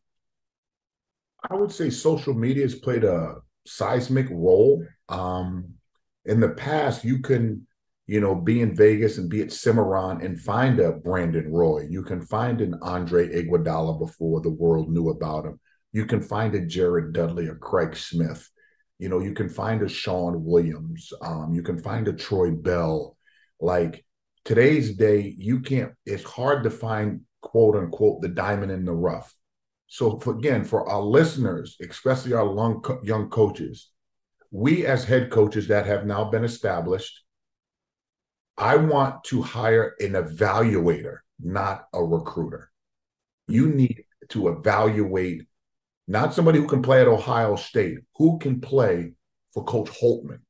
I 1.49 1.55
would 1.55 1.71
say 1.71 1.89
social 1.89 2.33
media 2.33 2.63
has 2.63 2.75
played 2.75 3.03
a 3.03 3.35
seismic 3.65 4.27
role. 4.29 4.85
Um, 5.09 5.73
in 6.25 6.39
the 6.39 6.49
past, 6.49 7.03
you 7.03 7.19
can, 7.19 7.67
you 8.07 8.21
know, 8.21 8.35
be 8.35 8.61
in 8.61 8.75
Vegas 8.75 9.17
and 9.17 9.29
be 9.29 9.41
at 9.41 9.51
Cimarron 9.51 10.21
and 10.21 10.39
find 10.39 10.79
a 10.79 10.93
Brandon 10.93 11.51
Roy. 11.51 11.85
You 11.89 12.03
can 12.03 12.21
find 12.21 12.61
an 12.61 12.75
Andre 12.81 13.27
Iguodala 13.27 13.99
before 13.99 14.41
the 14.41 14.49
world 14.49 14.89
knew 14.89 15.09
about 15.09 15.45
him. 15.45 15.59
You 15.91 16.05
can 16.05 16.21
find 16.21 16.55
a 16.55 16.65
Jared 16.65 17.13
Dudley 17.13 17.47
or 17.47 17.55
Craig 17.55 17.95
Smith. 17.95 18.49
You 18.99 19.09
know, 19.09 19.19
you 19.19 19.33
can 19.33 19.49
find 19.49 19.81
a 19.81 19.89
Sean 19.89 20.43
Williams. 20.43 21.11
Um, 21.21 21.53
you 21.53 21.61
can 21.61 21.77
find 21.81 22.07
a 22.07 22.13
Troy 22.13 22.51
Bell. 22.51 23.12
Like 23.63 24.03
today's 24.43 24.97
day, 24.97 25.33
you 25.37 25.61
can't. 25.61 25.93
It's 26.05 26.25
hard 26.25 26.65
to 26.65 26.69
find 26.69 27.21
quote 27.41 27.77
unquote 27.77 28.21
the 28.21 28.27
diamond 28.27 28.73
in 28.73 28.83
the 28.83 28.91
rough. 28.91 29.33
So 29.87 30.19
for, 30.19 30.35
again, 30.35 30.65
for 30.65 30.89
our 30.89 31.01
listeners, 31.01 31.77
especially 31.89 32.33
our 32.33 32.53
young, 32.53 32.83
young 33.03 33.29
coaches, 33.29 33.89
we 34.51 34.85
as 34.85 35.05
head 35.05 35.31
coaches 35.31 35.69
that 35.69 35.85
have 35.85 36.05
now 36.05 36.25
been 36.25 36.43
established, 36.43 37.23
I 38.57 38.75
want 38.75 39.23
to 39.25 39.41
hire 39.41 39.95
an 40.01 40.11
evaluator, 40.11 41.19
not 41.39 41.85
a 41.93 42.03
recruiter. 42.03 42.69
You 43.47 43.69
need 43.69 44.03
to 44.31 44.49
evaluate 44.49 45.43
not 46.05 46.33
somebody 46.33 46.59
who 46.59 46.67
can 46.67 46.81
play 46.81 46.99
at 46.99 47.07
Ohio 47.07 47.55
State, 47.55 47.99
who 48.17 48.39
can 48.39 48.59
play 48.59 49.13
for 49.53 49.63
Coach 49.63 49.89
Holtmann. 49.89 50.41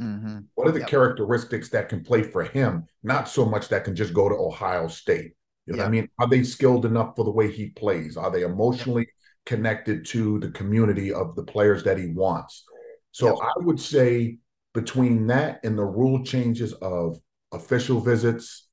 Mm-hmm. 0.00 0.38
What 0.54 0.68
are 0.68 0.72
the 0.72 0.80
yep. 0.80 0.88
characteristics 0.88 1.68
that 1.70 1.88
can 1.88 2.02
play 2.02 2.22
for 2.22 2.42
him? 2.42 2.86
Not 3.02 3.28
so 3.28 3.44
much 3.44 3.68
that 3.68 3.84
can 3.84 3.94
just 3.94 4.14
go 4.14 4.28
to 4.28 4.34
Ohio 4.34 4.88
State. 4.88 5.32
You 5.66 5.74
know 5.74 5.78
yep. 5.78 5.86
I 5.86 5.90
mean? 5.90 6.08
Are 6.18 6.28
they 6.28 6.42
skilled 6.42 6.86
enough 6.86 7.14
for 7.16 7.24
the 7.24 7.30
way 7.30 7.50
he 7.50 7.70
plays? 7.70 8.16
Are 8.16 8.30
they 8.30 8.42
emotionally 8.42 9.08
connected 9.46 10.04
to 10.06 10.38
the 10.40 10.50
community 10.50 11.12
of 11.12 11.36
the 11.36 11.44
players 11.44 11.84
that 11.84 11.98
he 11.98 12.06
wants? 12.08 12.64
So 13.12 13.40
I 13.40 13.52
would 13.56 13.80
say 13.80 14.38
between 14.72 15.26
that 15.26 15.60
and 15.64 15.76
the 15.76 15.84
rule 15.84 16.24
changes 16.24 16.72
of 16.74 17.18
official 17.52 18.00
visits, 18.00 18.68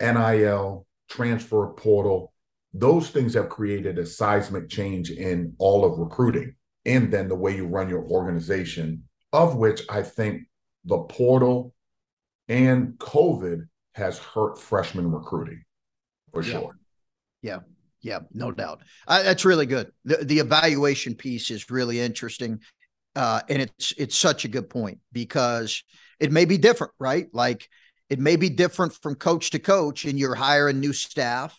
NIL, 0.00 0.86
transfer 1.08 1.68
portal, 1.68 2.32
those 2.72 3.10
things 3.10 3.34
have 3.34 3.48
created 3.48 3.98
a 3.98 4.06
seismic 4.06 4.68
change 4.68 5.10
in 5.10 5.54
all 5.58 5.84
of 5.84 5.98
recruiting 5.98 6.56
and 6.84 7.12
then 7.12 7.28
the 7.28 7.36
way 7.36 7.56
you 7.56 7.66
run 7.66 7.88
your 7.88 8.04
organization, 8.04 9.04
of 9.34 9.56
which 9.56 9.82
I 9.88 10.02
think 10.02 10.42
the 10.84 10.98
portal 10.98 11.74
and 12.48 12.94
COVID 12.98 13.68
has 13.94 14.18
hurt 14.18 14.58
freshman 14.58 15.10
recruiting 15.10 15.62
for 16.32 16.42
yeah. 16.42 16.52
sure. 16.52 16.78
Yeah. 17.42 17.58
Yeah, 18.00 18.18
no 18.34 18.52
doubt. 18.52 18.82
Uh, 19.08 19.22
that's 19.22 19.46
really 19.46 19.64
good. 19.64 19.90
The, 20.04 20.16
the 20.16 20.38
evaluation 20.38 21.14
piece 21.14 21.50
is 21.50 21.70
really 21.70 22.00
interesting. 22.00 22.60
Uh, 23.16 23.40
and 23.48 23.62
it's 23.62 23.94
it's 23.96 24.16
such 24.16 24.44
a 24.44 24.48
good 24.48 24.68
point 24.68 24.98
because 25.10 25.82
it 26.20 26.30
may 26.30 26.44
be 26.44 26.58
different, 26.58 26.92
right? 26.98 27.28
Like 27.32 27.66
it 28.10 28.18
may 28.18 28.36
be 28.36 28.50
different 28.50 28.92
from 28.92 29.14
coach 29.14 29.50
to 29.50 29.58
coach, 29.58 30.04
and 30.04 30.18
you're 30.18 30.34
hiring 30.34 30.80
new 30.80 30.92
staff 30.92 31.58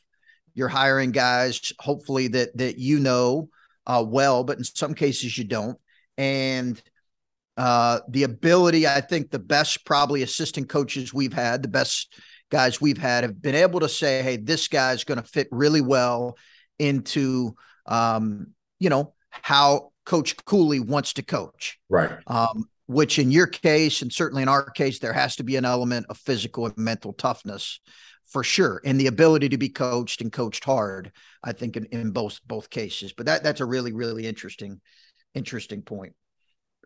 you're 0.55 0.69
hiring 0.69 1.11
guys, 1.11 1.73
hopefully 1.79 2.29
that 2.29 2.57
that 2.57 2.79
you 2.79 2.99
know 2.99 3.49
uh, 3.85 4.03
well, 4.07 4.43
but 4.43 4.57
in 4.57 4.63
some 4.63 4.95
cases 4.95 5.37
you 5.37 5.43
don't. 5.43 5.77
And 6.17 6.81
uh, 7.57 7.99
the 8.09 8.23
ability, 8.23 8.87
I 8.87 9.01
think, 9.01 9.31
the 9.31 9.39
best 9.39 9.85
probably 9.85 10.23
assistant 10.23 10.69
coaches 10.69 11.13
we've 11.13 11.33
had, 11.33 11.61
the 11.61 11.69
best 11.69 12.13
guys 12.51 12.81
we've 12.81 12.97
had, 12.97 13.23
have 13.23 13.41
been 13.41 13.55
able 13.55 13.79
to 13.79 13.89
say, 13.89 14.21
"Hey, 14.21 14.37
this 14.37 14.67
guy's 14.67 15.03
going 15.03 15.21
to 15.21 15.27
fit 15.27 15.47
really 15.51 15.81
well 15.81 16.37
into, 16.79 17.55
um, 17.85 18.47
you 18.79 18.89
know, 18.89 19.13
how 19.29 19.91
Coach 20.05 20.35
Cooley 20.45 20.79
wants 20.79 21.13
to 21.13 21.23
coach." 21.23 21.79
Right. 21.89 22.11
Um, 22.27 22.65
which 22.87 23.17
in 23.17 23.31
your 23.31 23.47
case, 23.47 24.01
and 24.01 24.13
certainly 24.13 24.43
in 24.43 24.49
our 24.49 24.69
case, 24.69 24.99
there 24.99 25.13
has 25.13 25.37
to 25.37 25.43
be 25.43 25.55
an 25.55 25.65
element 25.65 26.05
of 26.09 26.17
physical 26.17 26.67
and 26.67 26.77
mental 26.77 27.13
toughness 27.13 27.79
for 28.27 28.43
sure, 28.43 28.81
and 28.83 28.99
the 28.99 29.07
ability 29.07 29.49
to 29.49 29.57
be 29.57 29.69
coached 29.69 30.21
and 30.21 30.31
coached 30.31 30.65
hard. 30.65 31.11
I 31.43 31.53
think 31.53 31.77
in, 31.77 31.85
in 31.85 32.11
both 32.11 32.39
both 32.45 32.69
cases, 32.69 33.13
but 33.13 33.27
that 33.27 33.43
that's 33.43 33.61
a 33.61 33.65
really 33.65 33.93
really 33.93 34.27
interesting 34.27 34.81
interesting 35.33 35.81
point. 35.81 36.13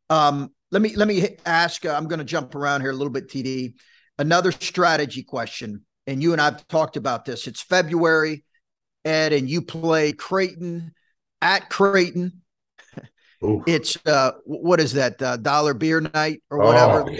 Um, 0.09 0.51
let 0.71 0.81
me 0.81 0.95
let 0.95 1.07
me 1.07 1.37
ask. 1.45 1.85
Uh, 1.85 1.93
I'm 1.93 2.07
going 2.07 2.19
to 2.19 2.25
jump 2.25 2.55
around 2.55 2.81
here 2.81 2.91
a 2.91 2.95
little 2.95 3.11
bit, 3.11 3.27
TD. 3.27 3.73
Another 4.17 4.51
strategy 4.51 5.23
question, 5.23 5.85
and 6.07 6.21
you 6.21 6.33
and 6.33 6.41
I've 6.41 6.67
talked 6.67 6.97
about 6.97 7.25
this. 7.25 7.47
It's 7.47 7.61
February, 7.61 8.43
Ed, 9.05 9.33
and 9.33 9.49
you 9.49 9.61
play 9.61 10.11
Creighton 10.11 10.93
at 11.41 11.69
Creighton. 11.69 12.41
Oof. 13.43 13.63
It's 13.67 13.97
uh, 14.05 14.31
what 14.43 14.79
is 14.79 14.93
that? 14.93 15.21
Uh, 15.21 15.37
dollar 15.37 15.73
beer 15.73 16.01
night 16.01 16.41
or 16.49 16.59
whatever. 16.59 17.09
Oh. 17.09 17.15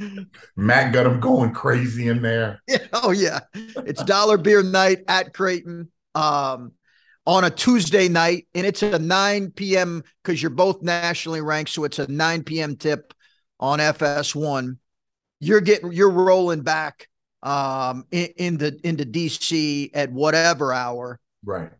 Matt 0.56 0.94
got 0.94 1.06
him 1.06 1.20
going 1.20 1.52
crazy 1.52 2.08
in 2.08 2.22
there. 2.22 2.60
Yeah, 2.66 2.78
oh 2.94 3.10
yeah, 3.10 3.40
it's 3.54 4.02
dollar 4.04 4.38
beer 4.38 4.62
night 4.62 5.00
at 5.08 5.34
Creighton 5.34 5.90
um, 6.14 6.72
on 7.26 7.44
a 7.44 7.50
Tuesday 7.50 8.08
night, 8.08 8.46
and 8.54 8.66
it's 8.66 8.82
a 8.82 8.98
9 8.98 9.50
p.m. 9.52 10.02
because 10.22 10.42
you're 10.42 10.50
both 10.50 10.82
nationally 10.82 11.40
ranked, 11.40 11.70
so 11.70 11.84
it's 11.84 11.98
a 11.98 12.10
9 12.10 12.44
p.m. 12.44 12.76
tip 12.76 13.14
on 13.58 13.78
FS1. 13.78 14.78
You're 15.40 15.60
getting 15.60 15.92
you're 15.92 16.10
rolling 16.10 16.62
back 16.62 17.08
um, 17.42 18.04
in, 18.10 18.28
into 18.36 18.78
into 18.84 19.04
DC 19.04 19.90
at 19.94 20.12
whatever 20.12 20.72
hour. 20.72 21.18
Right. 21.44 21.70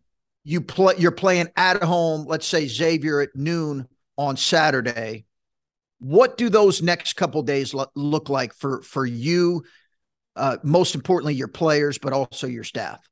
You 0.43 0.61
play. 0.61 0.95
You're 0.97 1.11
playing 1.11 1.49
at 1.55 1.83
home. 1.83 2.25
Let's 2.25 2.47
say 2.47 2.67
Xavier 2.67 3.21
at 3.21 3.35
noon 3.35 3.87
on 4.17 4.37
Saturday 4.37 5.25
what 6.01 6.35
do 6.35 6.49
those 6.49 6.81
next 6.81 7.13
couple 7.13 7.43
days 7.43 7.75
lo- 7.75 7.91
look 7.95 8.27
like 8.27 8.53
for 8.55 8.81
for 8.81 9.05
you? 9.05 9.63
Uh, 10.35 10.57
most 10.63 10.95
importantly, 10.95 11.35
your 11.35 11.47
players, 11.47 11.97
but 11.99 12.11
also 12.11 12.47
your 12.47 12.63
staff. 12.63 13.07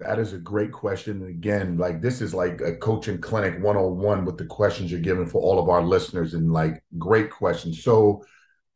That 0.00 0.18
is 0.18 0.32
a 0.32 0.38
great 0.38 0.72
question. 0.72 1.22
And 1.22 1.30
Again, 1.30 1.78
like 1.78 2.00
this 2.00 2.20
is 2.20 2.34
like 2.34 2.60
a 2.60 2.76
coaching 2.76 3.20
clinic 3.20 3.62
101 3.62 4.24
with 4.24 4.38
the 4.38 4.46
questions 4.46 4.90
you're 4.90 5.00
giving 5.00 5.26
for 5.26 5.40
all 5.40 5.58
of 5.58 5.68
our 5.68 5.82
listeners 5.82 6.34
and 6.34 6.52
like 6.52 6.82
great 6.98 7.30
questions. 7.30 7.82
So 7.82 8.24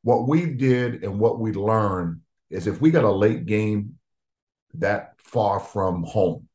what 0.03 0.29
we 0.29 0.47
did 0.47 1.03
and 1.03 1.19
what 1.19 1.41
we 1.41 1.53
learned 1.53 2.21
is 2.51 2.67
if 2.67 2.81
we 2.81 2.91
got 2.91 3.05
a 3.05 3.11
late 3.11 3.47
game 3.47 3.95
that 4.75 5.15
far 5.19 5.59
from 5.59 6.05
home, 6.05 6.49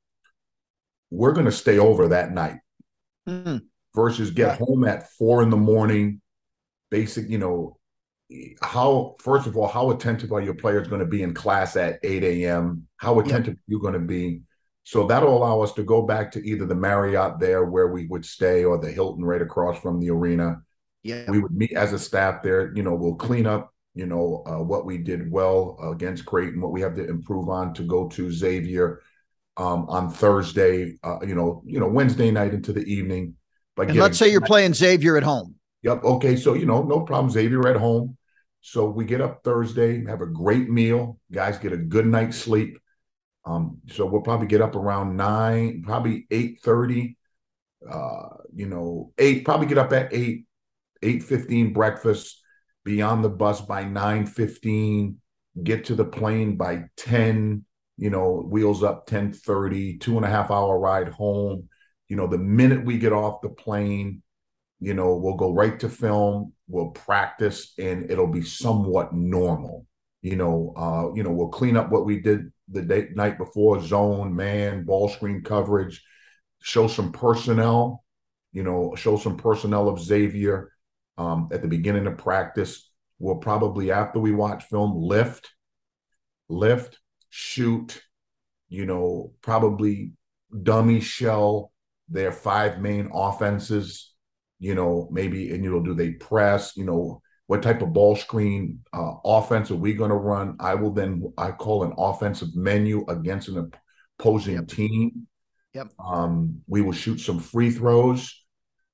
we're 1.10 1.34
going 1.34 1.47
to 1.47 1.51
stay 1.51 1.79
over 1.79 2.10
that 2.10 2.32
night. 2.32 2.58
Mm-hmm 3.27 3.58
versus 3.95 4.32
get 4.32 4.58
home 4.60 4.86
at 4.86 5.10
four 5.12 5.41
in 5.43 5.49
the 5.49 5.58
morning. 5.58 6.21
Basic, 6.89 7.29
you 7.29 7.38
know, 7.38 7.77
how 8.62 9.15
first 9.19 9.47
of 9.47 9.58
all, 9.58 9.67
how 9.67 9.91
attentive 9.91 10.32
are 10.32 10.41
your 10.41 10.53
players 10.53 10.88
going 10.88 11.01
to 11.01 11.08
be 11.08 11.23
in 11.23 11.34
class 11.34 11.75
at 11.75 11.99
8 12.03 12.23
a.m.? 12.23 12.88
How 12.97 13.19
attentive 13.19 13.55
yep. 13.55 13.58
are 13.58 13.67
you 13.67 13.79
going 13.79 13.93
to 13.93 13.99
be? 13.99 14.41
So 14.89 15.06
that'll 15.06 15.38
allow 15.38 15.62
us 15.62 15.71
to 15.73 15.84
go 15.84 16.02
back 16.02 16.32
to 16.32 16.43
either 16.43 16.65
the 16.65 16.73
Marriott 16.73 17.38
there 17.38 17.63
where 17.65 17.89
we 17.89 18.08
would 18.08 18.25
stay 18.25 18.63
or 18.63 18.80
the 18.80 18.89
Hilton 18.89 19.23
right 19.23 19.39
across 19.39 19.80
from 19.80 19.99
the 19.99 20.10
arena. 20.10 20.63
Yeah. 21.04 21.30
We 21.30 21.38
would 21.38 21.52
meet 21.52 21.73
as 21.73 21.93
a 21.93 21.99
staff 21.99 22.41
there. 22.41 22.73
You 22.75 22.82
know, 22.82 22.95
we'll 22.95 23.13
clean 23.13 23.45
up, 23.45 23.71
you 23.93 24.08
know, 24.08 24.41
uh, 24.47 24.63
what 24.63 24.88
we 24.88 24.97
did 24.97 25.32
well 25.32 25.78
against 25.93 26.25
Creighton, 26.25 26.60
what 26.60 26.71
we 26.71 26.82
have 26.82 26.95
to 26.95 27.08
improve 27.08 27.49
on 27.49 27.75
to 27.75 27.84
go 27.84 28.08
to 28.08 28.32
Xavier 28.32 29.04
um, 29.58 29.86
on 29.89 30.10
Thursday, 30.10 30.97
uh, 31.04 31.19
you 31.21 31.36
know, 31.36 31.62
you 31.67 31.80
know, 31.80 31.88
Wednesday 31.88 32.32
night 32.32 32.56
into 32.56 32.73
the 32.73 32.82
evening 32.91 33.36
and 33.78 33.99
let's 33.99 34.17
say 34.17 34.32
you're 34.32 34.41
playing 34.41 34.73
Xavier 34.73 35.17
at 35.17 35.23
home. 35.23 35.54
Yep. 35.84 36.04
Okay. 36.04 36.36
So, 36.36 36.56
you 36.56 36.65
know, 36.65 36.82
no 36.82 37.02
problem. 37.02 37.30
Xavier 37.30 37.67
at 37.67 37.75
home. 37.75 38.17
So 38.62 38.89
we 38.89 39.06
get 39.06 39.21
up 39.21 39.43
Thursday, 39.43 40.04
have 40.08 40.21
a 40.21 40.25
great 40.25 40.67
meal. 40.67 41.19
Guys 41.32 41.60
get 41.60 41.73
a 41.73 41.78
good 41.78 42.08
night's 42.08 42.38
sleep. 42.38 42.80
Um, 43.45 43.80
so 43.89 44.06
we'll 44.06 44.21
probably 44.21 44.47
get 44.47 44.62
up 44.62 44.75
around 44.75 45.15
nine, 45.17 45.82
probably 45.84 46.28
eight 46.32 46.60
thirty. 46.63 47.17
Uh, 47.89 48.30
you 48.54 48.65
know, 48.67 49.13
eight, 49.17 49.45
probably 49.45 49.67
get 49.67 49.78
up 49.78 49.93
at 49.93 50.13
eight, 50.13 50.45
eight 51.02 51.23
fifteen 51.23 51.73
breakfast. 51.73 52.41
be 52.84 53.02
on 53.02 53.21
the 53.21 53.30
bus 53.30 53.62
by 53.62 53.84
nine 53.84 54.25
fifteen. 54.25 55.19
get 55.63 55.86
to 55.86 55.95
the 55.95 56.06
plane 56.06 56.56
by 56.58 56.86
10, 56.97 57.65
you 57.97 58.10
know, 58.10 58.43
wheels 58.49 58.84
up 58.84 59.06
10 59.08 59.34
30, 59.34 59.97
two 59.97 60.15
and 60.17 60.25
a 60.25 60.30
half 60.30 60.52
hour 60.52 60.80
ride 60.80 61.10
home. 61.10 61.69
You 62.08 62.15
know, 62.15 62.28
the 62.28 62.38
minute 62.38 62.86
we 62.86 62.97
get 62.97 63.13
off 63.13 63.41
the 63.41 63.49
plane, 63.49 64.21
you 64.80 64.93
know, 64.93 65.15
we'll 65.15 65.36
go 65.36 65.54
right 65.54 65.80
to 65.80 65.89
film, 65.89 66.54
we'll 66.67 66.91
practice, 66.91 67.73
and 67.78 68.10
it'll 68.10 68.28
be 68.28 68.41
somewhat 68.41 69.13
normal. 69.13 69.86
You 70.21 70.36
know, 70.38 70.73
uh, 70.78 71.13
you 71.15 71.23
know, 71.23 71.32
we'll 71.32 71.49
clean 71.49 71.78
up 71.78 71.91
what 71.91 72.06
we 72.06 72.19
did 72.19 72.52
the 72.71 72.82
day, 72.82 73.08
night 73.13 73.38
before, 73.38 73.82
zone, 73.82 74.36
man, 74.36 74.84
ball 74.84 75.10
screen 75.10 75.41
coverage, 75.43 76.03
show 76.62 76.88
some 76.88 77.12
personnel, 77.12 78.03
you 78.51 78.63
know, 78.63 78.95
show 78.95 79.17
some 79.17 79.38
personnel 79.38 79.89
of 79.89 79.99
Xavier 79.99 80.71
um, 81.17 81.49
at 81.51 81.62
the 81.62 81.67
beginning 81.67 82.08
of 82.08 82.17
practice. 82.17 82.89
We'll 83.19 83.36
probably, 83.36 83.91
after 83.91 84.19
we 84.19 84.32
watch 84.32 84.63
film, 84.65 84.95
lift, 84.95 85.49
lift, 86.47 86.99
shoot, 87.29 88.01
you 88.69 88.86
know, 88.86 89.34
probably 89.41 90.13
dummy 90.63 90.99
shell 90.99 91.71
their 92.08 92.32
five 92.32 92.79
main 92.79 93.10
offenses, 93.13 94.13
you 94.60 94.75
know, 94.75 95.08
maybe, 95.12 95.53
and, 95.53 95.63
you 95.63 95.71
know, 95.71 95.84
do 95.84 95.93
they 95.93 96.12
press, 96.12 96.75
you 96.75 96.86
know, 96.86 97.21
what 97.49 97.63
type 97.63 97.81
of 97.81 97.93
ball 97.93 98.15
screen 98.15 98.79
uh, 98.93 99.13
offense 99.25 99.71
are 99.71 99.75
we 99.75 99.95
going 99.95 100.12
to 100.12 100.15
run? 100.15 100.55
I 100.59 100.75
will 100.75 100.91
then, 100.91 101.33
I 101.35 101.49
call 101.49 101.83
an 101.83 101.93
offensive 101.97 102.55
menu 102.55 103.03
against 103.07 103.47
an 103.47 103.71
opposing 104.19 104.53
Yep. 104.53 104.67
team. 104.67 105.27
Yep. 105.73 105.91
Um, 105.97 106.62
we 106.67 106.81
will 106.81 106.91
shoot 106.91 107.17
some 107.17 107.39
free 107.39 107.71
throws. 107.71 108.45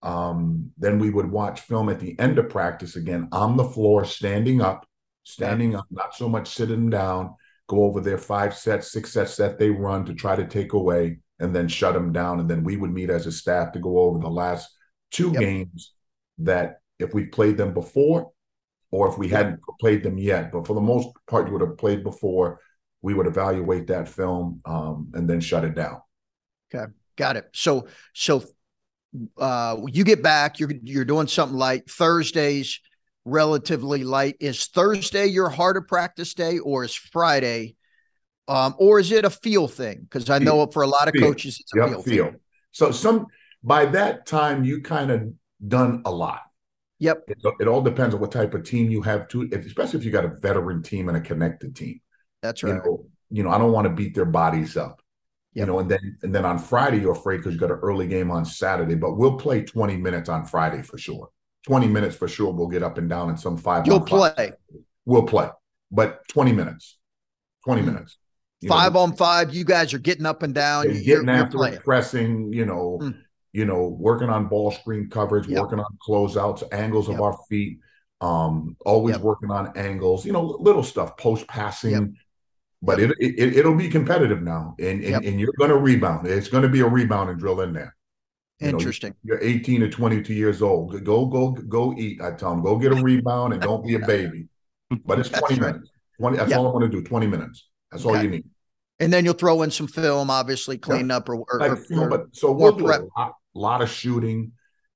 Um, 0.03 0.71
then 0.77 0.99
we 0.99 1.09
would 1.09 1.29
watch 1.29 1.59
film 1.59 1.89
at 1.89 1.99
the 1.99 2.17
end 2.17 2.39
of 2.39 2.47
practice 2.47 2.95
again 2.95 3.27
on 3.33 3.57
the 3.57 3.65
floor, 3.65 4.05
standing 4.05 4.61
up, 4.61 4.87
standing 5.23 5.75
up, 5.75 5.87
not 5.91 6.15
so 6.15 6.29
much 6.29 6.47
sitting 6.47 6.89
down, 6.89 7.35
go 7.67 7.83
over 7.83 7.99
their 7.99 8.17
five 8.17 8.55
sets, 8.55 8.89
six 8.89 9.11
sets 9.11 9.35
that 9.35 9.59
they 9.59 9.69
run 9.69 10.05
to 10.05 10.13
try 10.13 10.33
to 10.33 10.47
take 10.47 10.71
away 10.71 11.19
and 11.41 11.53
then 11.53 11.67
shut 11.67 11.93
them 11.93 12.13
down. 12.13 12.39
And 12.39 12.49
then 12.49 12.63
we 12.63 12.77
would 12.77 12.93
meet 12.93 13.09
as 13.09 13.25
a 13.25 13.33
staff 13.33 13.73
to 13.73 13.79
go 13.79 13.99
over 13.99 14.19
the 14.19 14.29
last 14.29 14.69
two 15.11 15.33
Yep. 15.33 15.41
games 15.41 15.91
that 16.37 16.79
if 16.99 17.13
we 17.13 17.25
played 17.25 17.57
them 17.57 17.73
before 17.73 18.31
or 18.95 19.09
if 19.09 19.17
we 19.17 19.27
hadn't 19.27 19.59
played 19.79 20.03
them 20.03 20.17
yet. 20.17 20.51
But 20.51 20.65
for 20.65 20.73
the 20.73 20.81
most 20.81 21.09
part, 21.27 21.47
you 21.47 21.53
would 21.53 21.61
have 21.61 21.77
played 21.77 22.03
before. 22.03 22.59
We 23.01 23.13
would 23.13 23.27
evaluate 23.27 23.87
that 23.87 24.07
film 24.07 24.61
um, 24.65 25.11
and 25.13 25.29
then 25.29 25.41
shut 25.41 25.65
it 25.65 25.75
down. 25.75 26.01
Okay, 26.73 26.91
got 27.17 27.35
it. 27.35 27.49
So 27.53 27.87
so 28.13 28.43
uh 29.37 29.77
you 29.87 30.03
get 30.03 30.23
back, 30.23 30.59
you're 30.59 30.71
you're 30.83 31.05
doing 31.05 31.27
something 31.27 31.57
light. 31.57 31.89
Thursdays 31.89 32.79
relatively 33.25 34.03
light. 34.03 34.35
Is 34.39 34.67
Thursday 34.67 35.25
your 35.27 35.49
harder 35.49 35.81
practice 35.81 36.33
day 36.33 36.59
or 36.59 36.83
is 36.83 36.93
Friday? 36.95 37.75
Um, 38.47 38.75
or 38.77 38.99
is 38.99 39.11
it 39.11 39.25
a 39.25 39.29
feel 39.29 39.67
thing? 39.67 40.01
Because 40.01 40.29
I 40.29 40.37
know 40.39 40.67
for 40.67 40.83
a 40.83 40.87
lot 40.87 41.07
of 41.07 41.13
Feel. 41.13 41.31
coaches 41.31 41.57
it's 41.59 41.73
a 41.73 41.77
Yep, 41.77 41.89
feel, 41.89 42.03
feel. 42.03 42.25
thing. 42.25 42.39
So 42.71 42.91
some 42.91 43.27
by 43.63 43.85
that 43.87 44.25
time 44.25 44.63
you 44.63 44.81
kind 44.81 45.11
of 45.11 45.33
done 45.67 46.01
a 46.05 46.11
lot. 46.11 46.41
Yep. 47.05 47.23
It, 47.27 47.37
it 47.61 47.67
all 47.67 47.81
depends 47.81 48.13
on 48.15 48.21
what 48.21 48.31
type 48.31 48.53
of 48.53 48.63
team 48.63 48.89
you 48.91 49.01
have 49.03 49.27
too, 49.27 49.47
if, 49.51 49.65
especially 49.65 49.99
if 49.99 50.05
you 50.05 50.11
got 50.11 50.25
a 50.25 50.29
veteran 50.39 50.81
team 50.81 51.07
and 51.07 51.17
a 51.17 51.21
connected 51.21 51.75
team. 51.75 52.01
That's 52.41 52.61
You 52.63 52.71
right. 52.71 52.85
know, 52.85 53.05
you 53.29 53.43
know, 53.43 53.49
I 53.51 53.57
don't 53.57 53.71
want 53.71 53.85
to 53.85 53.93
beat 53.93 54.13
their 54.15 54.25
bodies 54.25 54.75
up. 54.77 55.01
You 55.53 55.65
know, 55.65 55.79
and 55.79 55.89
then 55.89 56.17
and 56.21 56.35
then 56.35 56.43
on 56.45 56.59
Friday 56.59 56.99
you're 56.99 57.13
afraid 57.13 57.37
because 57.37 57.53
you 57.53 57.59
got 57.59 57.71
an 57.71 57.79
early 57.81 58.07
game 58.07 58.29
on 58.29 58.43
Saturday, 58.43 58.95
but 58.95 59.13
we'll 59.17 59.37
play 59.37 59.61
20 59.63 59.95
minutes 59.97 60.27
on 60.27 60.45
Friday 60.45 60.81
for 60.81 60.97
sure. 60.97 61.29
20 61.65 61.87
minutes 61.87 62.15
for 62.15 62.27
sure. 62.27 62.51
We'll 62.51 62.67
get 62.67 62.83
up 62.83 62.97
and 62.97 63.09
down 63.09 63.29
in 63.29 63.37
some 63.37 63.55
five. 63.57 63.87
You'll 63.87 63.99
five. 64.05 64.35
play 64.35 64.51
We'll 65.05 65.23
play, 65.23 65.49
but 65.91 66.27
20 66.27 66.51
minutes. 66.51 66.97
20 67.63 67.81
Hmm. 67.81 67.87
minutes. 67.87 68.17
You 68.61 68.69
know, 68.69 68.75
five 68.75 68.95
on 68.95 69.15
five. 69.15 69.53
You 69.53 69.63
guys 69.63 69.93
are 69.93 69.99
getting 69.99 70.25
up 70.25 70.43
and 70.43 70.53
down. 70.53 70.85
You're, 70.85 70.93
getting 70.93 71.27
you're 71.27 71.29
after 71.29 71.65
it, 71.67 71.83
pressing, 71.83 72.51
you 72.51 72.65
know, 72.65 72.99
Mm. 73.01 73.15
You 73.55 73.65
know, 73.65 73.87
working 73.87 74.29
on 74.29 74.47
ball 74.47 74.71
screen 74.71 75.09
coverage, 75.09 75.47
Yep. 75.47 75.61
working 75.61 75.79
on 75.79 75.97
closeouts, 76.05 76.63
angles 76.73 77.07
Yep. 77.07 77.15
of 77.17 77.21
our 77.21 77.37
feet, 77.49 77.79
um, 78.21 78.75
always 78.85 79.15
Yep. 79.15 79.21
working 79.23 79.49
on 79.51 79.71
angles, 79.77 80.25
you 80.25 80.33
know, 80.33 80.43
little 80.59 80.83
stuff, 80.83 81.15
post 81.17 81.47
passing. 81.47 82.15
But 82.81 82.99
it, 82.99 83.11
it 83.19 83.57
it'll 83.57 83.73
be 83.75 83.89
competitive 83.89 84.43
now, 84.43 84.75
and 84.79 85.03
and, 85.03 85.25
and 85.25 85.39
you're 85.39 85.53
going 85.57 85.71
to 85.71 85.77
rebound. 85.77 86.27
It's 86.27 86.49
going 86.49 86.63
to 86.63 86.69
be 86.69 86.81
a 86.81 86.87
rebound 86.87 87.29
and 87.31 87.39
drill 87.39 87.61
in 87.61 87.73
there. 87.73 87.95
You 88.59 88.67
know, 88.67 88.77
Interesting. 88.77 89.13
You're 89.23 89.41
18 89.41 89.81
to 89.81 89.89
22 89.89 90.33
years 90.33 90.61
old. 90.61 91.03
Go 91.03 91.25
go 91.25 91.51
go 91.51 91.93
eat. 91.97 92.21
I 92.21 92.31
tell 92.31 92.51
them, 92.51 92.61
go 92.61 92.77
get 92.77 92.91
a 92.91 92.95
rebound 92.95 93.53
and 93.53 93.61
don't 93.61 93.83
be 93.85 93.95
a 93.95 93.99
baby. 94.15 94.47
But 95.05 95.19
it's 95.19 95.29
20 95.29 95.55
right. 95.55 95.61
minutes. 95.73 95.89
20. 96.19 96.37
That's 96.37 96.51
Yeah. 96.51 96.57
all 96.59 96.67
I 96.67 96.71
want 96.71 96.83
to 96.83 96.89
do. 96.89 97.01
20 97.03 97.27
minutes. 97.27 97.67
That's 97.91 98.05
all 98.05 98.21
you 98.21 98.29
need. 98.29 98.45
And 98.99 99.11
then 99.11 99.25
you'll 99.25 99.33
throw 99.33 99.61
in 99.63 99.71
some 99.71 99.87
film, 99.87 100.29
obviously 100.29 100.77
clean 100.77 101.11
up 101.11 101.27
or, 101.27 101.35
or, 101.35 101.59
Like, 101.59 101.79
you 101.89 101.97
know, 101.97 102.07
but 102.07 102.27
so 102.33 102.51
we'll 102.51 102.71
do 102.71 102.85
prep. 102.85 103.01
a 103.01 103.19
lot, 103.19 103.33
lot 103.55 103.81
of 103.81 103.89
shooting. 103.89 104.51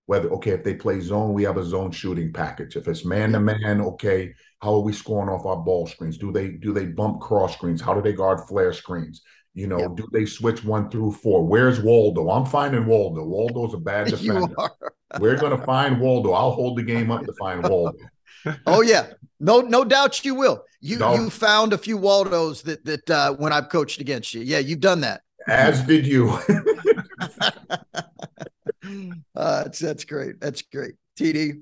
Whether 0.06 0.30
okay, 0.34 0.52
if 0.52 0.64
they 0.64 0.74
play 0.74 1.00
zone, 1.02 1.34
we 1.34 1.44
have 1.44 1.58
a 1.58 1.64
zone 1.64 1.92
shooting 1.92 2.34
package. 2.34 2.76
If 2.76 2.88
it's 2.88 3.06
man 3.06 3.32
to 3.34 3.40
man, 3.40 3.80
okay, 3.82 4.34
how 4.60 4.74
are 4.74 4.80
we 4.82 4.92
scoring 4.92 5.30
off 5.30 5.46
our 5.46 5.58
ball 5.58 5.86
screens? 5.86 6.18
Do 6.18 6.32
they 6.32 6.50
do 6.50 6.74
they 6.74 6.88
bump 6.88 7.22
cross 7.22 7.54
screens? 7.54 7.80
How 7.80 7.94
do 7.94 8.02
they 8.02 8.14
guard 8.14 8.40
flare 8.48 8.74
screens? 8.74 9.22
You 9.54 9.68
know, 9.68 9.80
Yep. 9.82 9.96
do 9.98 10.08
they 10.12 10.26
switch 10.26 10.64
one 10.64 10.90
through 10.90 11.12
four? 11.12 11.46
Where's 11.46 11.80
Waldo? 11.80 12.30
I'm 12.30 12.46
finding 12.46 12.86
Waldo. 12.88 13.24
Waldo's 13.24 13.74
a 13.76 13.78
bad 13.78 14.08
defender. 14.10 14.56
We're 15.20 15.38
gonna 15.38 15.64
find 15.64 16.00
Waldo. 16.00 16.32
I'll 16.32 16.52
hold 16.52 16.78
the 16.78 16.84
game 16.84 17.12
up 17.12 17.26
to 17.26 17.34
find 17.34 17.64
Waldo. 17.64 17.98
Oh 18.66 18.82
yeah, 18.82 19.08
no, 19.42 19.60
no 19.60 19.84
doubt 19.84 20.24
you 20.24 20.34
will. 20.34 20.64
You 20.80 20.98
No. 20.98 21.14
you 21.14 21.30
found 21.30 21.74
a 21.74 21.78
few 21.78 21.98
Waldos 21.98 22.62
that 22.62 22.86
that 22.86 23.10
uh, 23.10 23.34
when 23.34 23.52
I've 23.52 23.68
coached 23.70 24.00
against 24.00 24.34
you. 24.34 24.42
Yeah, 24.42 24.60
you've 24.60 24.80
done 24.80 25.02
that. 25.02 25.22
As 25.48 25.84
did 25.84 26.08
you. 26.08 26.40
Uh, 29.36 29.64
that's 29.64 29.80
that's 29.80 30.06
great. 30.06 30.40
That's 30.40 30.62
great. 30.64 30.96
TD. 31.18 31.62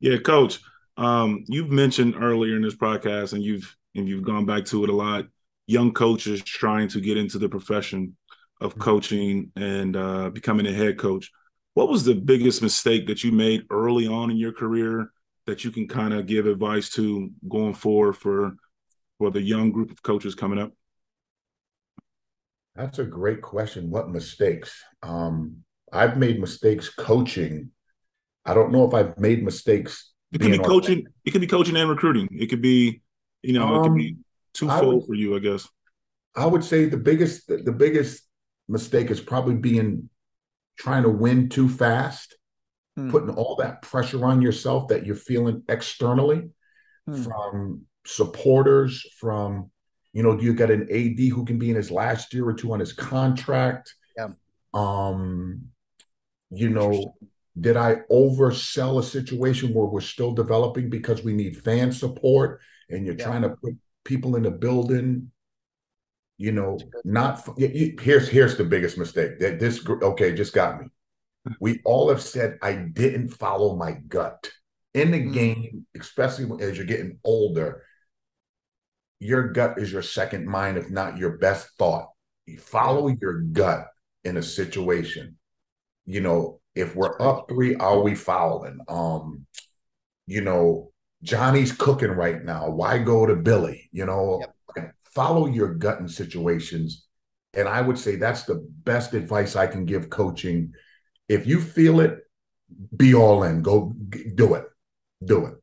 Yeah, 0.00 0.18
coach. 0.18 0.60
Um, 0.96 1.44
you've 1.48 1.70
mentioned 1.70 2.14
earlier 2.18 2.56
in 2.56 2.62
this 2.62 2.74
podcast, 2.76 3.32
and 3.32 3.42
you've 3.42 3.76
and 3.94 4.08
you've 4.08 4.24
gone 4.24 4.46
back 4.46 4.64
to 4.66 4.84
it 4.84 4.90
a 4.90 4.94
lot. 4.94 5.26
Young 5.66 5.92
coaches 5.92 6.42
trying 6.42 6.88
to 6.88 7.00
get 7.00 7.16
into 7.16 7.38
the 7.38 7.48
profession 7.48 8.16
of 8.60 8.78
Mm-hmm. 8.78 8.80
coaching 8.80 9.52
and 9.56 9.96
uh, 9.96 10.30
becoming 10.30 10.66
a 10.66 10.72
head 10.72 10.98
coach. 10.98 11.30
What 11.74 11.88
was 11.90 12.04
the 12.04 12.14
biggest 12.14 12.62
mistake 12.62 13.06
that 13.08 13.22
you 13.22 13.32
made 13.32 13.64
early 13.70 14.06
on 14.06 14.30
in 14.30 14.38
your 14.38 14.52
career 14.52 15.10
that 15.46 15.62
you 15.64 15.70
can 15.70 15.86
kind 15.88 16.14
of 16.14 16.26
give 16.26 16.46
advice 16.46 16.88
to 16.90 17.30
going 17.48 17.74
forward 17.74 18.14
for 18.14 18.56
for 19.18 19.30
the 19.30 19.42
young 19.42 19.72
group 19.72 19.90
of 19.90 20.02
coaches 20.02 20.34
coming 20.34 20.58
up? 20.58 20.72
That's 22.74 22.98
a 22.98 23.04
great 23.04 23.40
question. 23.42 23.90
What 23.90 24.10
mistakes? 24.10 24.82
Um, 25.02 25.64
I've 25.92 26.16
made 26.18 26.40
mistakes 26.40 26.88
coaching. 26.88 27.70
I 28.44 28.54
don't 28.54 28.72
know 28.72 28.86
if 28.86 28.94
I've 28.94 29.18
made 29.18 29.44
mistakes. 29.44 30.12
It 30.32 30.38
could 30.38 30.40
be 30.42 30.48
being 30.50 30.60
on- 30.60 30.66
coaching. 30.66 31.06
It 31.24 31.30
could 31.30 31.40
be 31.40 31.46
coaching 31.46 31.76
and 31.76 31.88
recruiting. 31.88 32.28
It 32.32 32.46
could 32.48 32.62
be, 32.62 33.02
you 33.42 33.52
know, 33.52 33.80
it 33.80 33.82
could 33.84 33.94
be 33.94 34.10
Um, 34.10 34.24
twofold 34.52 34.94
would- 34.94 35.06
for 35.06 35.14
you, 35.14 35.36
I 35.36 35.38
guess. 35.40 35.68
I 36.34 36.46
would 36.46 36.64
say 36.64 36.86
the 36.86 36.96
biggest 36.98 37.46
the 37.48 37.72
biggest 37.72 38.22
mistake 38.68 39.10
is 39.10 39.20
probably 39.20 39.54
being 39.54 40.10
trying 40.76 41.04
to 41.04 41.08
win 41.08 41.48
too 41.48 41.68
fast, 41.68 42.36
Hmm. 42.96 43.10
putting 43.10 43.30
all 43.30 43.56
that 43.56 43.80
pressure 43.82 44.24
on 44.26 44.42
yourself 44.42 44.88
that 44.88 45.06
you're 45.06 45.16
feeling 45.16 45.62
externally 45.68 46.50
Hmm. 47.06 47.22
from 47.22 47.86
supporters, 48.04 49.06
from 49.18 49.70
you 50.12 50.22
know, 50.22 50.34
do 50.36 50.44
you 50.44 50.54
got 50.54 50.70
an 50.70 50.86
AD 50.90 51.28
who 51.28 51.44
can 51.44 51.58
be 51.58 51.68
in 51.70 51.76
his 51.76 51.90
last 51.90 52.32
year 52.32 52.46
or 52.48 52.54
two 52.54 52.72
on 52.72 52.80
his 52.80 52.92
contract? 52.94 53.94
Yeah. 54.16 54.30
Um, 54.74 55.68
you 56.50 56.68
know, 56.68 57.14
did 57.58 57.76
I 57.76 57.96
oversell 58.10 58.98
a 58.98 59.02
situation 59.02 59.72
where 59.72 59.86
we're 59.86 60.00
still 60.00 60.32
developing 60.32 60.90
because 60.90 61.22
we 61.24 61.32
need 61.32 61.62
fan 61.62 61.92
support 61.92 62.60
and 62.90 63.04
you're 63.06 63.14
Yeah. 63.16 63.24
trying 63.24 63.42
to 63.42 63.50
put 63.50 63.76
people 64.04 64.36
in 64.36 64.42
the 64.42 64.50
building? 64.50 65.30
You 66.38 66.52
know, 66.52 66.90
not 67.04 67.48
here's 67.56 68.28
here's 68.28 68.56
the 68.56 68.64
biggest 68.64 68.98
mistake 68.98 69.38
that 69.38 69.58
this 69.58 69.84
okay 69.88 70.34
just 70.34 70.52
got 70.52 70.80
me. 70.80 70.88
We 71.60 71.80
all 71.84 72.10
have 72.10 72.22
said 72.22 72.58
I 72.62 72.74
didn't 72.74 73.30
follow 73.30 73.76
my 73.76 73.92
gut 74.08 74.50
in 74.94 75.12
the 75.12 75.20
Mm. 75.20 75.32
game, 75.32 75.86
especially 75.98 76.62
as 76.64 76.76
you're 76.76 76.86
getting 76.86 77.18
older. 77.24 77.84
Your 79.18 79.48
gut 79.48 79.78
is 79.78 79.92
your 79.92 80.02
second 80.02 80.46
mind, 80.46 80.76
if 80.78 80.90
not 80.90 81.16
your 81.16 81.38
best 81.38 81.68
thought. 81.78 82.10
You 82.46 82.58
follow 82.58 83.08
your 83.08 83.40
gut 83.40 83.88
in 84.24 84.36
a 84.36 84.42
situation. 84.42 85.38
You 86.06 86.20
know, 86.20 86.60
if 86.74 86.94
we're 86.94 87.20
up 87.20 87.48
three, 87.48 87.74
are 87.76 88.00
we 88.00 88.14
fouling? 88.14 88.78
Um, 88.88 89.46
you 90.26 90.40
know, 90.40 90.92
Johnny's 91.22 91.72
cooking 91.72 92.10
right 92.10 92.42
now. 92.44 92.70
Why 92.70 92.98
go 92.98 93.26
to 93.26 93.36
Billy? 93.36 93.88
You 93.92 94.06
know, 94.06 94.42
like, 94.76 94.92
follow 95.14 95.46
your 95.46 95.74
gut 95.74 96.00
in 96.00 96.08
situations. 96.08 97.06
And 97.54 97.68
I 97.68 97.80
would 97.80 97.98
say 97.98 98.16
that's 98.16 98.44
the 98.44 98.66
best 98.84 99.14
advice 99.14 99.56
I 99.56 99.66
can 99.66 99.84
give 99.84 100.10
coaching. 100.10 100.72
If 101.28 101.46
you 101.46 101.60
feel 101.60 102.00
it, 102.00 102.18
be 102.96 103.14
all 103.14 103.42
in. 103.44 103.62
Go 103.62 103.94
g- 104.10 104.30
do 104.34 104.54
it. 104.54 104.64
Do 105.24 105.46
it. 105.46 105.54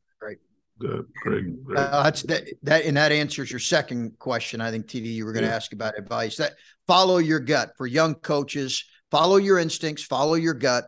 Good, 0.80 1.06
great. 1.22 1.64
great. 1.64 1.78
Uh, 1.78 2.02
that's 2.02 2.22
that, 2.22 2.44
that, 2.64 2.84
and 2.84 2.96
that 2.96 3.12
answers 3.12 3.50
your 3.50 3.60
second 3.60 4.18
question. 4.18 4.60
I 4.60 4.70
think 4.70 4.86
TD, 4.86 5.06
you 5.06 5.24
were 5.24 5.32
going 5.32 5.44
to 5.44 5.48
yeah. 5.48 5.56
ask 5.56 5.72
about 5.72 5.96
advice. 5.96 6.36
That 6.36 6.54
follow 6.86 7.18
your 7.18 7.38
gut 7.40 7.72
for 7.76 7.86
young 7.86 8.14
coaches. 8.16 8.84
Follow 9.10 9.36
your 9.36 9.58
instincts. 9.58 10.02
Follow 10.02 10.34
your 10.34 10.54
gut. 10.54 10.86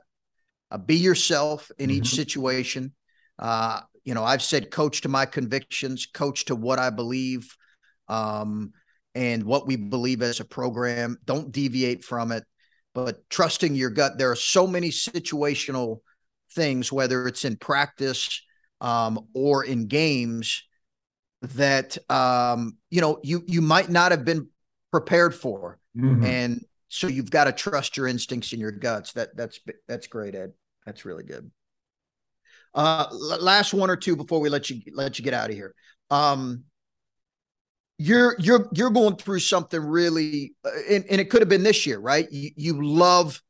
Uh, 0.71 0.79
be 0.79 0.97
yourself 0.97 1.71
in 1.79 1.91
mm-hmm. 1.91 1.99
each 1.99 2.15
situation. 2.15 2.93
Uh, 3.39 3.81
you 4.05 4.15
know, 4.15 4.25
I've 4.25 4.43
said 4.43 4.71
coach 4.71 5.03
to 5.03 5.09
my 5.09 5.27
convictions, 5.27 6.07
coach 6.07 6.47
to 6.47 6.57
what 6.57 6.79
I 6.79 6.91
believe, 6.91 7.55
um, 8.09 8.73
and 9.15 9.45
what 9.45 9.67
we 9.67 9.77
believe 9.77 10.23
as 10.23 10.41
a 10.41 10.45
program. 10.45 11.19
Don't 11.25 11.53
deviate 11.53 12.05
from 12.05 12.33
it, 12.33 12.45
but 12.95 13.29
trusting 13.31 13.75
your 13.75 13.91
gut. 13.91 14.19
There 14.19 14.31
are 14.31 14.37
so 14.37 14.67
many 14.67 14.91
situational 14.91 16.01
things, 16.55 16.93
whether 16.93 17.27
it's 17.27 17.45
in 17.45 17.57
practice 17.57 18.43
um, 18.81 19.27
or 19.35 19.65
in 19.65 19.87
games, 19.87 20.63
that 21.43 21.99
um, 22.11 22.77
you 22.91 23.01
know 23.01 23.19
you 23.23 23.43
you 23.47 23.61
might 23.61 23.89
not 23.91 24.13
have 24.13 24.25
been 24.25 24.49
prepared 24.91 25.35
for, 25.35 25.79
mm-hmm. 25.97 26.25
and 26.25 26.65
so 26.97 27.09
you've 27.09 27.31
got 27.31 27.45
to 27.45 27.53
trust 27.53 27.97
your 27.97 28.07
instincts 28.07 28.53
and 28.53 28.61
your 28.61 28.73
guts. 28.73 29.13
That 29.13 29.37
that's 29.37 29.61
that's 29.87 30.07
great, 30.07 30.35
Ed. 30.35 30.53
That's 30.85 31.05
really 31.05 31.25
good. 31.25 31.51
Uh, 32.75 33.07
last 33.41 33.73
one 33.75 33.91
or 33.91 33.97
two 33.97 34.17
before 34.17 34.41
we 34.41 34.49
let 34.49 34.71
you 34.71 34.81
let 34.93 35.19
you 35.19 35.25
get 35.25 35.35
out 35.35 35.51
of 35.51 35.57
here. 35.57 35.75
Um, 36.11 36.65
you're 37.99 38.37
you're 38.39 38.69
you're 38.73 38.91
going 38.91 39.17
through 39.17 39.41
something 39.41 39.81
really, 39.81 40.55
uh, 40.65 40.71
and, 40.91 41.05
and 41.11 41.21
it 41.21 41.31
could 41.31 41.41
have 41.41 41.49
been 41.49 41.63
this 41.63 41.87
year, 41.87 41.99
right? 41.99 42.31
You 42.31 42.51
you 42.57 42.85
love 42.85 43.41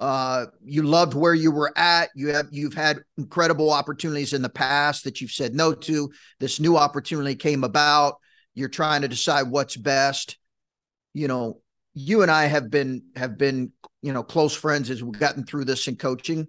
uh, 0.00 0.46
you 0.64 0.82
loved 0.82 1.14
where 1.14 1.34
you 1.34 1.50
were 1.50 1.72
at. 1.76 2.10
You 2.14 2.28
have 2.28 2.46
you've 2.50 2.74
had 2.74 3.00
incredible 3.16 3.72
opportunities 3.72 4.32
in 4.32 4.42
the 4.42 4.48
past 4.48 5.04
that 5.04 5.20
you've 5.20 5.32
said 5.32 5.54
no 5.54 5.72
to. 5.72 6.10
This 6.38 6.60
new 6.60 6.76
opportunity 6.76 7.34
came 7.34 7.64
about. 7.64 8.16
You're 8.54 8.68
trying 8.68 9.02
to 9.02 9.08
decide 9.08 9.50
what's 9.50 9.76
best. 9.76 10.38
You 11.14 11.26
know, 11.26 11.60
you 11.94 12.22
and 12.22 12.30
I 12.30 12.46
have 12.46 12.70
been 12.70 13.02
have 13.16 13.36
been 13.38 13.72
you 14.02 14.12
know 14.12 14.22
close 14.22 14.54
friends 14.54 14.90
as 14.90 15.02
we've 15.02 15.18
gotten 15.18 15.44
through 15.44 15.64
this 15.64 15.88
in 15.88 15.96
coaching. 15.96 16.48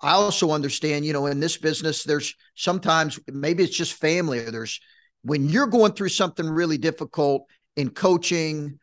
I 0.00 0.12
also 0.12 0.50
understand, 0.50 1.06
you 1.06 1.12
know, 1.12 1.26
in 1.26 1.40
this 1.40 1.56
business, 1.56 2.04
there's 2.04 2.34
sometimes 2.54 3.18
maybe 3.28 3.62
it's 3.62 3.76
just 3.76 3.94
family 3.94 4.40
or 4.40 4.50
there's 4.50 4.80
when 5.22 5.48
you're 5.48 5.66
going 5.66 5.92
through 5.92 6.10
something 6.10 6.48
really 6.48 6.78
difficult 6.78 7.46
in 7.76 7.90
coaching. 7.90 8.78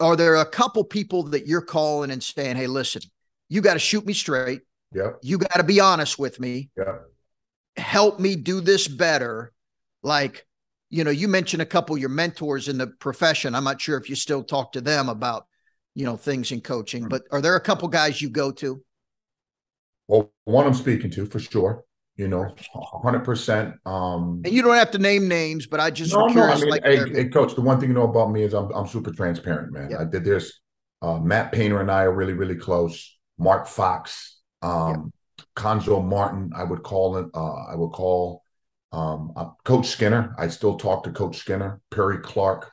Are 0.00 0.16
there 0.16 0.36
a 0.36 0.46
couple 0.46 0.82
people 0.82 1.24
that 1.24 1.46
you're 1.46 1.60
calling 1.60 2.10
and 2.10 2.22
saying, 2.22 2.56
"Hey, 2.56 2.66
listen, 2.66 3.02
you 3.50 3.60
got 3.60 3.74
to 3.74 3.78
shoot 3.78 4.06
me 4.06 4.14
straight. 4.14 4.62
Yeah. 4.94 5.10
You 5.22 5.36
got 5.36 5.56
to 5.56 5.64
be 5.64 5.80
honest 5.80 6.18
with 6.18 6.40
me. 6.40 6.70
Yeah. 6.78 6.98
Help 7.76 8.18
me 8.18 8.36
do 8.36 8.60
this 8.60 8.88
better. 8.88 9.52
Like, 10.02 10.46
you 10.90 11.04
know, 11.04 11.10
you 11.10 11.28
mentioned 11.28 11.62
a 11.62 11.66
couple 11.66 11.94
of 11.94 12.00
your 12.00 12.10
mentors 12.10 12.68
in 12.68 12.76
the 12.76 12.88
profession. 12.88 13.54
I'm 13.54 13.64
not 13.64 13.80
sure 13.80 13.96
if 13.96 14.10
you 14.10 14.16
still 14.16 14.42
talk 14.42 14.72
to 14.72 14.80
them 14.80 15.08
about, 15.08 15.46
you 15.94 16.04
know, 16.04 16.16
things 16.16 16.50
in 16.50 16.60
coaching, 16.60 17.08
but 17.08 17.22
are 17.30 17.40
there 17.40 17.54
a 17.56 17.60
couple 17.60 17.88
guys 17.88 18.20
you 18.20 18.28
go 18.28 18.50
to? 18.52 18.82
Well, 20.08 20.32
one 20.44 20.66
I'm 20.66 20.74
speaking 20.74 21.10
to 21.12 21.26
for 21.26 21.38
sure. 21.38 21.84
You 22.16 22.28
know, 22.28 22.54
hundred 23.02 23.24
percent. 23.24 23.76
Um, 23.86 24.42
and 24.44 24.52
you 24.52 24.60
don't 24.60 24.74
have 24.74 24.90
to 24.90 24.98
name 24.98 25.26
names, 25.26 25.66
but 25.66 25.80
I 25.80 25.90
just 25.90 26.12
no, 26.12 26.26
no. 26.26 26.42
I 26.42 26.56
mean, 26.56 26.68
like 26.68 26.84
hey, 26.84 27.08
hey, 27.08 27.28
coach. 27.28 27.54
The 27.54 27.62
one 27.62 27.80
thing 27.80 27.88
you 27.88 27.94
know 27.94 28.02
about 28.02 28.30
me 28.30 28.42
is 28.42 28.52
I'm 28.52 28.70
I'm 28.72 28.86
super 28.86 29.10
transparent, 29.10 29.72
man. 29.72 29.90
Yeah. 29.90 30.00
I 30.00 30.04
did 30.04 30.24
this. 30.24 30.60
Uh, 31.00 31.18
Matt 31.18 31.50
Painter 31.50 31.80
and 31.80 31.90
I 31.90 32.02
are 32.02 32.12
really 32.12 32.34
really 32.34 32.56
close. 32.56 33.16
Mark 33.38 33.66
Fox, 33.66 34.38
um, 34.60 35.12
yeah. 35.38 35.44
Cuonzo 35.56 36.04
Martin. 36.04 36.50
I 36.54 36.64
would 36.64 36.82
call 36.82 37.16
it. 37.16 37.26
Uh, 37.32 37.64
I 37.72 37.74
would 37.74 37.92
call 37.92 38.42
um, 38.92 39.32
uh, 39.36 39.50
Coach 39.64 39.88
Skinner. 39.88 40.34
I 40.38 40.48
still 40.48 40.76
talk 40.76 41.04
to 41.04 41.12
Coach 41.12 41.38
Skinner, 41.38 41.80
Perry 41.90 42.18
Clark. 42.18 42.70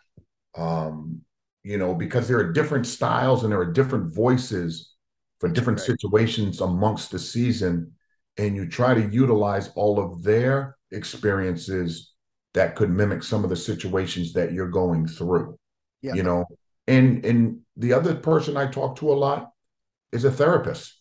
Um, 0.56 1.22
you 1.64 1.78
know, 1.78 1.94
because 1.94 2.28
there 2.28 2.40
are 2.40 2.54
different 2.54 2.88
styles 2.88 3.44
and 3.44 3.52
there 3.52 3.60
are 3.60 3.72
different 3.72 4.14
voices 4.14 4.94
for 5.40 5.50
different 5.50 5.80
right. 5.80 5.86
situations 5.86 6.62
amongst 6.62 7.12
the 7.12 7.20
season, 7.20 7.92
and 8.38 8.56
you 8.56 8.68
try 8.68 8.94
to 8.94 9.10
utilize 9.12 9.70
all 9.76 10.00
of 10.00 10.24
their 10.24 10.78
experiences 10.92 12.14
that 12.54 12.76
could 12.76 12.90
mimic 12.90 13.22
some 13.22 13.44
of 13.44 13.50
the 13.50 13.56
situations 13.56 14.34
that 14.34 14.54
you're 14.54 14.70
going 14.70 15.08
through. 15.08 15.60
Yeah. 16.02 16.14
You 16.14 16.24
know, 16.24 16.46
and 16.88 17.24
and 17.26 17.60
the 17.76 17.94
other 17.94 18.16
person 18.16 18.58
I 18.58 18.68
talk 18.68 18.98
to 18.98 19.12
a 19.12 19.14
lot 19.14 19.52
is 20.12 20.24
a 20.24 20.32
therapist. 20.32 20.94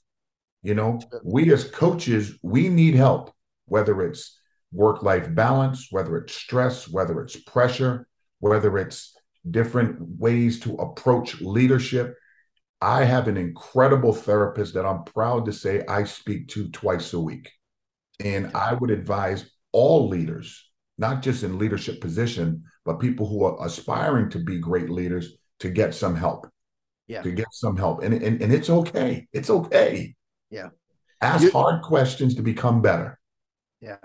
You 0.63 0.75
know, 0.75 1.01
we 1.23 1.53
as 1.53 1.71
coaches, 1.71 2.37
we 2.43 2.69
need 2.69 2.95
help, 2.95 3.33
whether 3.67 4.03
it's 4.03 4.37
work 4.77 5.03
life 5.03 5.35
balance, 5.35 5.89
whether 5.91 6.17
it's 6.17 6.35
stress, 6.35 6.89
whether 6.89 7.21
it's 7.21 7.37
pressure, 7.37 8.07
whether 8.41 8.79
it's 8.79 9.17
different 9.51 9.97
ways 10.01 10.61
to 10.61 10.75
approach 10.77 11.41
leadership. 11.41 12.15
I 12.81 13.05
have 13.05 13.27
an 13.27 13.37
incredible 13.37 14.13
therapist 14.13 14.75
that 14.75 14.85
I'm 14.85 15.05
proud 15.05 15.47
to 15.47 15.53
say 15.53 15.85
I 15.89 16.05
speak 16.05 16.49
to 16.49 16.69
twice 16.69 17.13
a 17.15 17.21
week. 17.21 17.51
And 18.23 18.55
I 18.55 18.75
would 18.75 18.91
advise 18.91 19.51
all 19.73 20.09
leaders, 20.09 20.71
not 20.99 21.23
just 21.23 21.43
in 21.43 21.59
leadership 21.59 22.01
position, 22.01 22.65
but 22.85 23.01
people 23.01 23.27
who 23.29 23.45
are 23.45 23.65
aspiring 23.65 24.31
to 24.31 24.39
be 24.39 24.59
great 24.59 24.91
leaders 24.91 25.37
to 25.61 25.71
get 25.71 25.95
some 25.95 26.15
help 26.15 26.47
yeah. 27.07 27.23
to 27.23 27.31
get 27.31 27.47
some 27.53 27.77
help. 27.77 28.03
And, 28.03 28.15
and, 28.15 28.43
and 28.43 28.53
it's 28.53 28.71
okay. 28.71 29.27
It's 29.33 29.51
okay. 29.51 30.15
Yeah. 30.51 30.71
Ask 31.21 31.45
you, 31.45 31.51
hard 31.51 31.83
questions 31.83 32.35
to 32.37 32.43
become 32.43 32.83
better. 32.83 33.19
Yeah. 33.81 33.97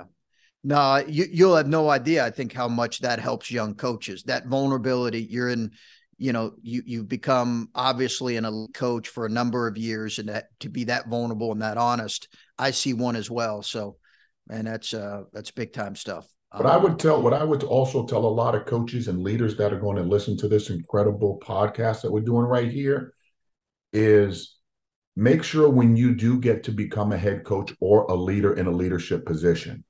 No, 0.64 1.04
you, 1.08 1.26
you'll 1.32 1.56
have 1.56 1.68
no 1.68 1.90
idea, 1.90 2.24
I 2.24 2.30
think, 2.30 2.54
how 2.54 2.68
much 2.68 3.00
that 3.00 3.20
helps 3.20 3.50
young 3.50 3.74
coaches. 3.74 4.24
That 4.24 4.46
vulnerability, 4.46 5.24
you're 5.24 5.50
in, 5.50 5.72
you 6.18 6.34
know, 6.34 6.54
you 6.62 6.84
you've 6.86 7.08
become 7.08 7.70
obviously 7.74 8.38
an 8.38 8.46
elite 8.46 8.74
coach 8.76 9.08
for 9.08 9.26
a 9.26 9.30
number 9.30 9.68
of 9.68 9.78
years, 9.78 10.20
and 10.20 10.30
that 10.30 10.46
to 10.60 10.70
be 10.70 10.84
that 10.84 11.08
vulnerable 11.08 11.52
and 11.52 11.64
that 11.64 11.78
honest, 11.78 12.28
I 12.60 12.72
see 12.72 12.94
one 12.94 13.16
as 13.16 13.30
well. 13.30 13.64
So, 13.64 13.98
and 14.50 14.68
that's 14.68 14.94
uh 14.94 15.24
that's 15.34 15.50
big 15.50 15.74
time 15.74 15.96
stuff. 15.96 16.28
But 16.56 16.66
I 16.66 16.78
would 16.78 17.00
tell 17.00 17.22
what 17.22 17.34
I 17.34 17.44
would 17.44 17.64
also 17.64 18.06
tell 18.06 18.26
a 18.26 18.28
lot 18.28 18.56
of 18.56 18.66
coaches 18.66 19.08
and 19.08 19.24
leaders 19.24 19.56
that 19.58 19.74
are 19.74 19.80
going 19.80 19.96
to 19.98 20.04
listen 20.04 20.38
to 20.38 20.48
this 20.48 20.70
incredible 20.70 21.40
podcast 21.42 22.02
that 22.02 22.12
we're 22.12 22.22
doing 22.22 22.46
right 22.46 22.70
here 22.70 23.14
is 23.94 24.58
make 25.16 25.44
sure 25.44 25.70
when 25.70 25.96
you 25.96 26.14
do 26.14 26.40
get 26.40 26.64
to 26.66 26.72
become 26.72 27.14
a 27.14 27.18
head 27.18 27.46
coach 27.46 27.74
or 27.80 28.04
a 28.04 28.16
leader 28.16 28.54
in 28.54 28.68
a 28.68 28.72
leadership 28.72 29.26
position, 29.26 29.84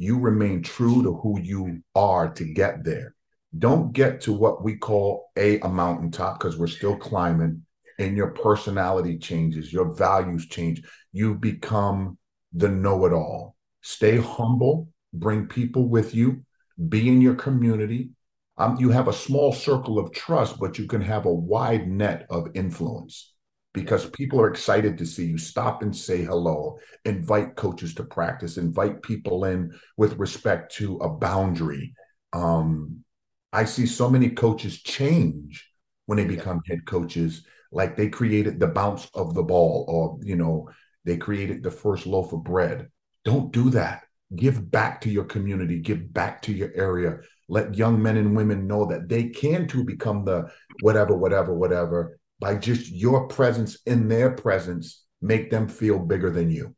you 0.00 0.18
remain 0.18 0.62
true 0.62 1.02
to 1.02 1.12
who 1.14 1.38
you 1.40 1.82
are 1.94 2.30
to 2.30 2.44
get 2.44 2.84
there. 2.84 3.14
Don't 3.58 3.92
get 3.92 4.22
to 4.22 4.32
what 4.32 4.64
we 4.64 4.76
call 4.76 5.30
a, 5.36 5.60
a 5.60 5.68
mountaintop 5.68 6.38
because 6.38 6.56
we're 6.56 6.68
still 6.68 6.96
climbing 6.96 7.62
and 7.98 8.16
your 8.16 8.30
personality 8.30 9.18
changes, 9.18 9.72
your 9.72 9.94
values 9.94 10.46
change. 10.46 10.82
You 11.12 11.34
become 11.34 12.16
the 12.54 12.68
know 12.68 13.04
it 13.04 13.12
all. 13.12 13.56
Stay 13.82 14.16
humble 14.16 14.88
bring 15.12 15.46
people 15.46 15.88
with 15.88 16.14
you, 16.14 16.44
be 16.88 17.08
in 17.08 17.20
your 17.20 17.34
community. 17.34 18.10
Um, 18.58 18.76
you 18.78 18.90
have 18.90 19.08
a 19.08 19.12
small 19.12 19.52
circle 19.52 19.98
of 19.98 20.12
trust, 20.12 20.58
but 20.58 20.78
you 20.78 20.86
can 20.86 21.00
have 21.00 21.26
a 21.26 21.34
wide 21.34 21.88
net 21.88 22.26
of 22.30 22.48
influence 22.54 23.29
because 23.72 24.08
people 24.10 24.40
are 24.40 24.48
excited 24.48 24.98
to 24.98 25.06
see 25.06 25.26
you. 25.26 25.38
Stop 25.38 25.82
and 25.82 25.94
say 25.94 26.22
hello, 26.24 26.78
invite 27.04 27.56
coaches 27.56 27.94
to 27.94 28.04
practice, 28.04 28.56
invite 28.56 29.02
people 29.02 29.44
in 29.44 29.72
with 29.96 30.18
respect 30.18 30.74
to 30.76 30.96
a 30.98 31.08
boundary. 31.08 31.94
Um, 32.32 33.04
I 33.52 33.64
see 33.64 33.86
so 33.86 34.08
many 34.10 34.30
coaches 34.30 34.82
change 34.82 35.68
when 36.06 36.16
they 36.16 36.24
become 36.24 36.60
head 36.66 36.84
coaches, 36.86 37.44
like 37.72 37.96
they 37.96 38.08
created 38.08 38.58
the 38.58 38.66
bounce 38.66 39.08
of 39.14 39.34
the 39.34 39.42
ball, 39.42 39.84
or 39.88 40.18
you 40.22 40.36
know, 40.36 40.68
they 41.04 41.16
created 41.16 41.62
the 41.62 41.70
first 41.70 42.06
loaf 42.06 42.32
of 42.32 42.44
bread. 42.44 42.88
Don't 43.24 43.52
do 43.52 43.70
that 43.70 44.02
give 44.36 44.70
back 44.70 45.00
to 45.00 45.10
your 45.10 45.24
community, 45.24 45.78
give 45.78 46.12
back 46.12 46.42
to 46.42 46.52
your 46.52 46.70
area. 46.74 47.18
Let 47.48 47.74
young 47.74 48.00
men 48.00 48.16
and 48.16 48.36
women 48.36 48.66
know 48.66 48.86
that 48.86 49.08
they 49.08 49.24
can 49.24 49.66
too 49.66 49.84
become 49.84 50.24
the 50.24 50.50
whatever, 50.82 51.16
whatever, 51.16 51.52
whatever 51.52 52.19
by 52.40 52.56
just 52.56 52.90
your 52.90 53.28
presence 53.28 53.78
in 53.86 54.08
their 54.08 54.30
presence, 54.30 55.04
make 55.20 55.50
them 55.50 55.68
feel 55.68 55.98
bigger 55.98 56.30
than 56.30 56.50
you. 56.50 56.74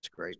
It's 0.00 0.08
great. 0.08 0.38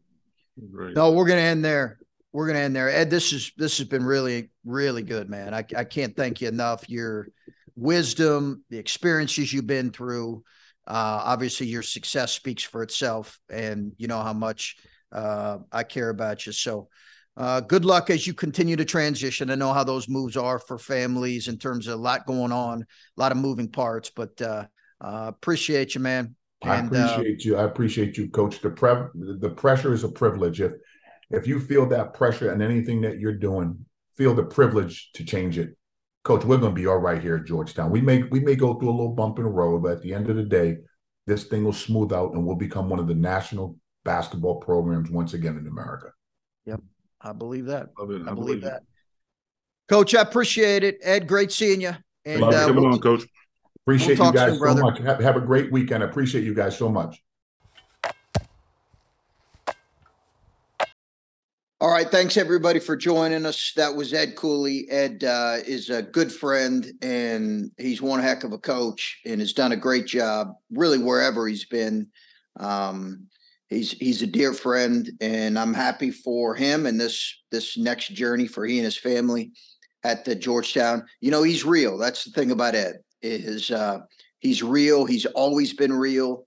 great. 0.70 0.95
No, 0.95 1.12
we're 1.12 1.26
gonna 1.26 1.40
end 1.40 1.64
there. 1.64 1.99
We're 2.32 2.47
gonna 2.47 2.61
end 2.61 2.76
there. 2.76 2.90
Ed, 2.90 3.11
this 3.11 3.32
is 3.32 3.53
this 3.57 3.78
has 3.78 3.88
been 3.88 4.05
really, 4.05 4.51
really 4.64 5.03
good, 5.03 5.30
man. 5.30 5.55
I, 5.55 5.64
I 5.76 5.84
can't 5.84 6.14
thank 6.14 6.42
you 6.42 6.49
enough. 6.49 6.88
Your 6.88 7.28
wisdom, 7.74 8.64
the 8.70 8.78
experiences 8.78 9.53
you've 9.53 9.66
been 9.66 9.90
through. 9.90 10.45
Uh, 10.86 11.22
obviously, 11.24 11.66
your 11.66 11.82
success 11.82 12.32
speaks 12.32 12.62
for 12.62 12.82
itself, 12.82 13.38
and 13.51 13.92
you 13.97 14.07
know 14.07 14.20
how 14.20 14.34
much 14.34 14.76
uh, 15.11 15.59
I 15.72 15.82
care 15.82 16.11
about 16.11 16.45
you. 16.45 16.53
So, 16.53 16.88
uh, 17.37 17.61
good 17.61 17.85
luck 17.85 18.11
as 18.11 18.26
you 18.26 18.35
continue 18.35 18.76
to 18.76 18.85
transition. 18.85 19.51
I 19.51 19.57
know 19.57 19.72
how 19.72 19.85
those 19.85 20.09
moves 20.09 20.37
are 20.37 20.59
for 20.59 20.78
families 20.78 21.49
in 21.49 21.59
terms 21.59 21.87
of 21.87 21.99
a 21.99 22.03
lot 22.03 22.26
going 22.26 22.53
on, 22.53 22.82
a 22.82 23.20
lot 23.20 23.32
of 23.32 23.39
moving 23.39 23.68
parts, 23.68 24.11
but 24.14 24.41
uh, 24.41 24.66
uh 25.01 25.26
appreciate 25.28 25.95
you, 25.95 26.01
man. 26.01 26.37
And, 26.62 26.97
I 26.97 27.03
uh, 27.03 27.12
appreciate 27.12 27.45
you. 27.45 27.57
I 27.57 27.64
appreciate 27.64 28.16
you, 28.16 28.30
Coach. 28.30 28.61
The 28.61 28.70
pre- 28.70 29.11
the 29.14 29.51
pressure 29.51 29.93
is 29.93 30.05
a 30.05 30.09
privilege. 30.09 30.61
If 30.61 30.72
if 31.30 31.47
you 31.47 31.61
feel 31.61 31.87
that 31.87 32.14
pressure 32.14 32.53
and 32.53 32.62
anything 32.62 33.01
that 33.03 33.18
you're 33.18 33.37
doing, 33.37 33.85
feel 34.16 34.35
the 34.35 34.45
privilege 34.45 35.11
to 35.14 35.24
change 35.24 35.59
it. 35.59 35.76
Coach, 36.22 36.45
we're 36.45 36.57
going 36.57 36.74
to 36.74 36.80
be 36.80 36.87
all 36.87 36.97
right 36.97 37.20
here 37.20 37.37
at 37.37 37.45
Georgetown. 37.45 37.91
We 37.91 38.01
may 38.01 38.22
we 38.22 38.41
may 38.41 38.55
go 38.55 38.74
through 38.74 38.89
a 38.89 38.97
little 38.97 39.14
bump 39.14 39.39
in 39.39 39.45
the 39.45 39.51
road, 39.51 39.82
but 39.82 39.93
at 39.93 40.03
the 40.03 40.14
end 40.14 40.30
of 40.30 40.37
the 40.37 40.43
day, 40.43 40.78
this 41.26 41.45
thing 41.45 41.64
will 41.64 41.72
smooth 41.72 42.12
out 42.12 42.32
and 42.32 42.47
we'll 42.47 42.57
become 42.57 42.89
one 42.89 42.99
of 42.99 43.09
the 43.09 43.14
national 43.14 43.76
basketball 44.05 44.57
programs 44.57 45.11
once 45.11 45.35
again 45.35 45.59
in 45.59 45.66
America. 45.66 46.12
Yep, 46.66 46.80
I 47.25 47.33
believe 47.33 47.66
that. 47.66 47.89
Love 47.99 48.11
it. 48.11 48.22
I, 48.27 48.31
I 48.31 48.35
believe, 48.35 48.61
believe 48.61 48.62
that. 48.62 48.83
Coach, 49.89 50.14
I 50.14 50.20
appreciate 50.20 50.85
it. 50.85 50.99
Ed, 51.03 51.27
great 51.27 51.51
seeing 51.51 51.81
you. 51.81 51.97
And 52.25 52.41
Love 52.41 52.55
uh, 52.55 52.72
we'll, 52.72 52.87
on, 52.87 53.01
Coach. 53.01 53.22
Appreciate 53.83 54.18
we'll 54.18 54.29
you 54.29 54.35
guys 54.35 54.59
soon, 54.59 54.77
so 54.77 54.83
much. 54.83 54.99
Have, 55.01 55.20
have 55.20 55.37
a 55.37 55.41
great 55.41 55.72
weekend. 55.72 56.03
I 56.03 56.07
appreciate 56.07 56.45
you 56.45 56.55
guys 56.55 56.77
so 56.77 56.89
much. 56.89 57.22
All 61.81 61.91
right. 61.91 62.11
Thanks 62.11 62.39
everybody 62.39 62.81
for 62.81 62.97
joining 62.97 63.45
us. 63.45 63.72
That 63.77 63.95
was 63.95 64.14
Ed 64.14 64.37
Cooley. 64.37 64.89
Ed 64.89 65.22
uh, 65.22 65.59
is 65.66 65.91
a 65.91 66.01
good 66.03 66.33
friend 66.33 66.91
and 67.03 67.70
he's 67.77 68.01
one 68.01 68.20
heck 68.20 68.45
of 68.45 68.53
a 68.53 68.59
coach 68.59 69.20
and 69.27 69.41
has 69.41 69.53
done 69.53 69.72
a 69.72 69.77
great 69.77 70.07
job 70.07 70.55
really 70.70 70.97
wherever 70.97 71.47
he's 71.47 71.66
been. 71.66 72.07
Um, 72.59 73.27
he's 73.68 73.92
he's 73.92 74.22
a 74.22 74.26
dear 74.26 74.52
friend 74.52 75.10
and 75.20 75.58
I'm 75.58 75.74
happy 75.74 76.10
for 76.10 76.54
him 76.54 76.86
and 76.86 77.00
this 77.00 77.36
this 77.50 77.76
next 77.76 78.08
journey 78.08 78.46
for 78.46 78.66
he 78.66 78.78
and 78.78 78.84
his 78.84 78.96
family 78.96 79.52
at 80.02 80.24
the 80.24 80.34
Georgetown. 80.34 81.04
You 81.20 81.30
know, 81.30 81.42
he's 81.42 81.64
real. 81.64 81.98
That's 81.98 82.24
the 82.24 82.30
thing 82.30 82.50
about 82.50 82.74
Ed 82.74 82.96
is 83.22 83.70
uh, 83.70 84.00
he's 84.38 84.62
real. 84.62 85.06
He's 85.06 85.26
always 85.26 85.72
been 85.72 85.92
real. 85.92 86.44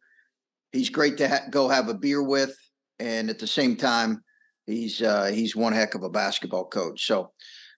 He's 0.72 0.90
great 0.90 1.18
to 1.18 1.28
ha- 1.28 1.48
go 1.50 1.68
have 1.70 1.90
a 1.90 1.94
beer 1.94 2.22
with 2.22 2.56
and 3.00 3.30
at 3.30 3.40
the 3.40 3.48
same 3.48 3.76
time 3.76 4.24
he's 4.66 5.02
uh, 5.02 5.26
he's 5.26 5.56
one 5.56 5.74
heck 5.74 5.96
of 5.96 6.04
a 6.04 6.10
basketball 6.10 6.66
coach. 6.66 7.08
So, 7.08 7.32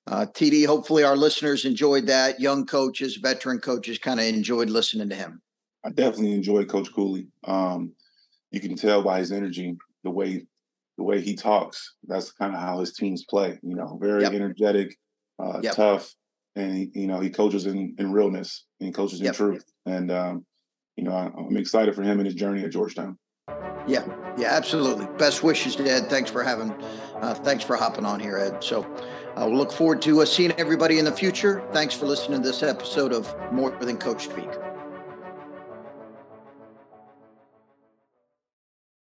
uh, 0.08 0.26
TD, 0.26 0.66
hopefully 0.66 1.04
our 1.04 1.16
listeners 1.16 1.66
enjoyed 1.66 2.08
that. 2.08 2.40
Young 2.40 2.66
coaches, 2.66 3.18
veteran 3.18 3.60
coaches, 3.60 4.00
kind 4.00 4.20
of 4.20 4.26
enjoyed 4.26 4.70
listening 4.70 5.10
to 5.10 5.16
him. 5.16 5.42
I 5.86 5.90
definitely 5.92 6.34
enjoyed 6.34 6.68
Coach 6.68 6.92
Cooley. 6.94 7.28
Um, 7.46 7.94
you 8.52 8.60
can 8.60 8.76
tell 8.76 9.04
by 9.04 9.20
his 9.20 9.32
energy, 9.32 9.78
the 10.04 10.12
way 10.12 10.46
the 10.98 11.04
way 11.04 11.22
he 11.22 11.36
talks. 11.36 11.96
That's 12.08 12.32
kind 12.32 12.54
of 12.54 12.62
how 12.62 12.80
his 12.80 12.94
teams 12.94 13.26
play. 13.26 13.60
You 13.64 13.76
know, 13.76 13.98
very 14.02 14.24
yep. 14.24 14.34
energetic, 14.34 14.98
uh, 15.42 15.60
yep. 15.62 15.76
tough, 15.76 16.14
and 16.56 16.76
he, 16.76 16.92
you 16.94 17.08
know 17.08 17.20
he 17.20 17.30
coaches 17.30 17.66
in, 17.66 17.96
in 17.98 18.12
realness 18.12 18.66
and 18.80 18.88
he 18.88 18.94
coaches 18.94 19.20
in 19.20 19.26
yep. 19.26 19.36
truth. 19.36 19.64
And 19.86 20.12
um, 20.12 20.46
you 20.96 21.04
know, 21.04 21.14
I, 21.14 21.32
I'm 21.38 21.58
excited 21.58 21.96
for 21.96 22.04
him 22.04 22.20
and 22.20 22.26
his 22.26 22.36
journey 22.36 22.64
at 22.64 22.72
Georgetown. 22.72 23.18
Yeah, 23.88 24.06
yeah, 24.38 24.50
absolutely. 24.50 25.08
Best 25.18 25.44
wishes, 25.44 25.76
to 25.78 25.90
Ed. 25.90 26.10
Thanks 26.10 26.30
for 26.30 26.44
having, 26.44 26.72
uh, 27.16 27.34
thanks 27.34 27.64
for 27.64 27.76
hopping 27.76 28.06
on 28.06 28.20
here, 28.20 28.38
Ed. 28.38 28.64
So 28.64 28.84
uh, 29.36 29.46
we'll 29.48 29.58
look 29.58 29.72
forward 29.72 30.02
to 30.04 30.22
uh, 30.22 30.26
seeing 30.26 30.52
everybody 30.54 31.00
in 31.00 31.06
the 31.06 31.12
future. 31.12 31.64
Thanks 31.72 31.96
for 31.96 32.06
listening 32.06 32.42
to 32.44 32.48
this 32.48 32.62
episode 32.62 33.14
of 33.14 33.34
More 33.52 33.72
Than 33.72 33.98
Coach 33.98 34.26
Speak. 34.26 34.50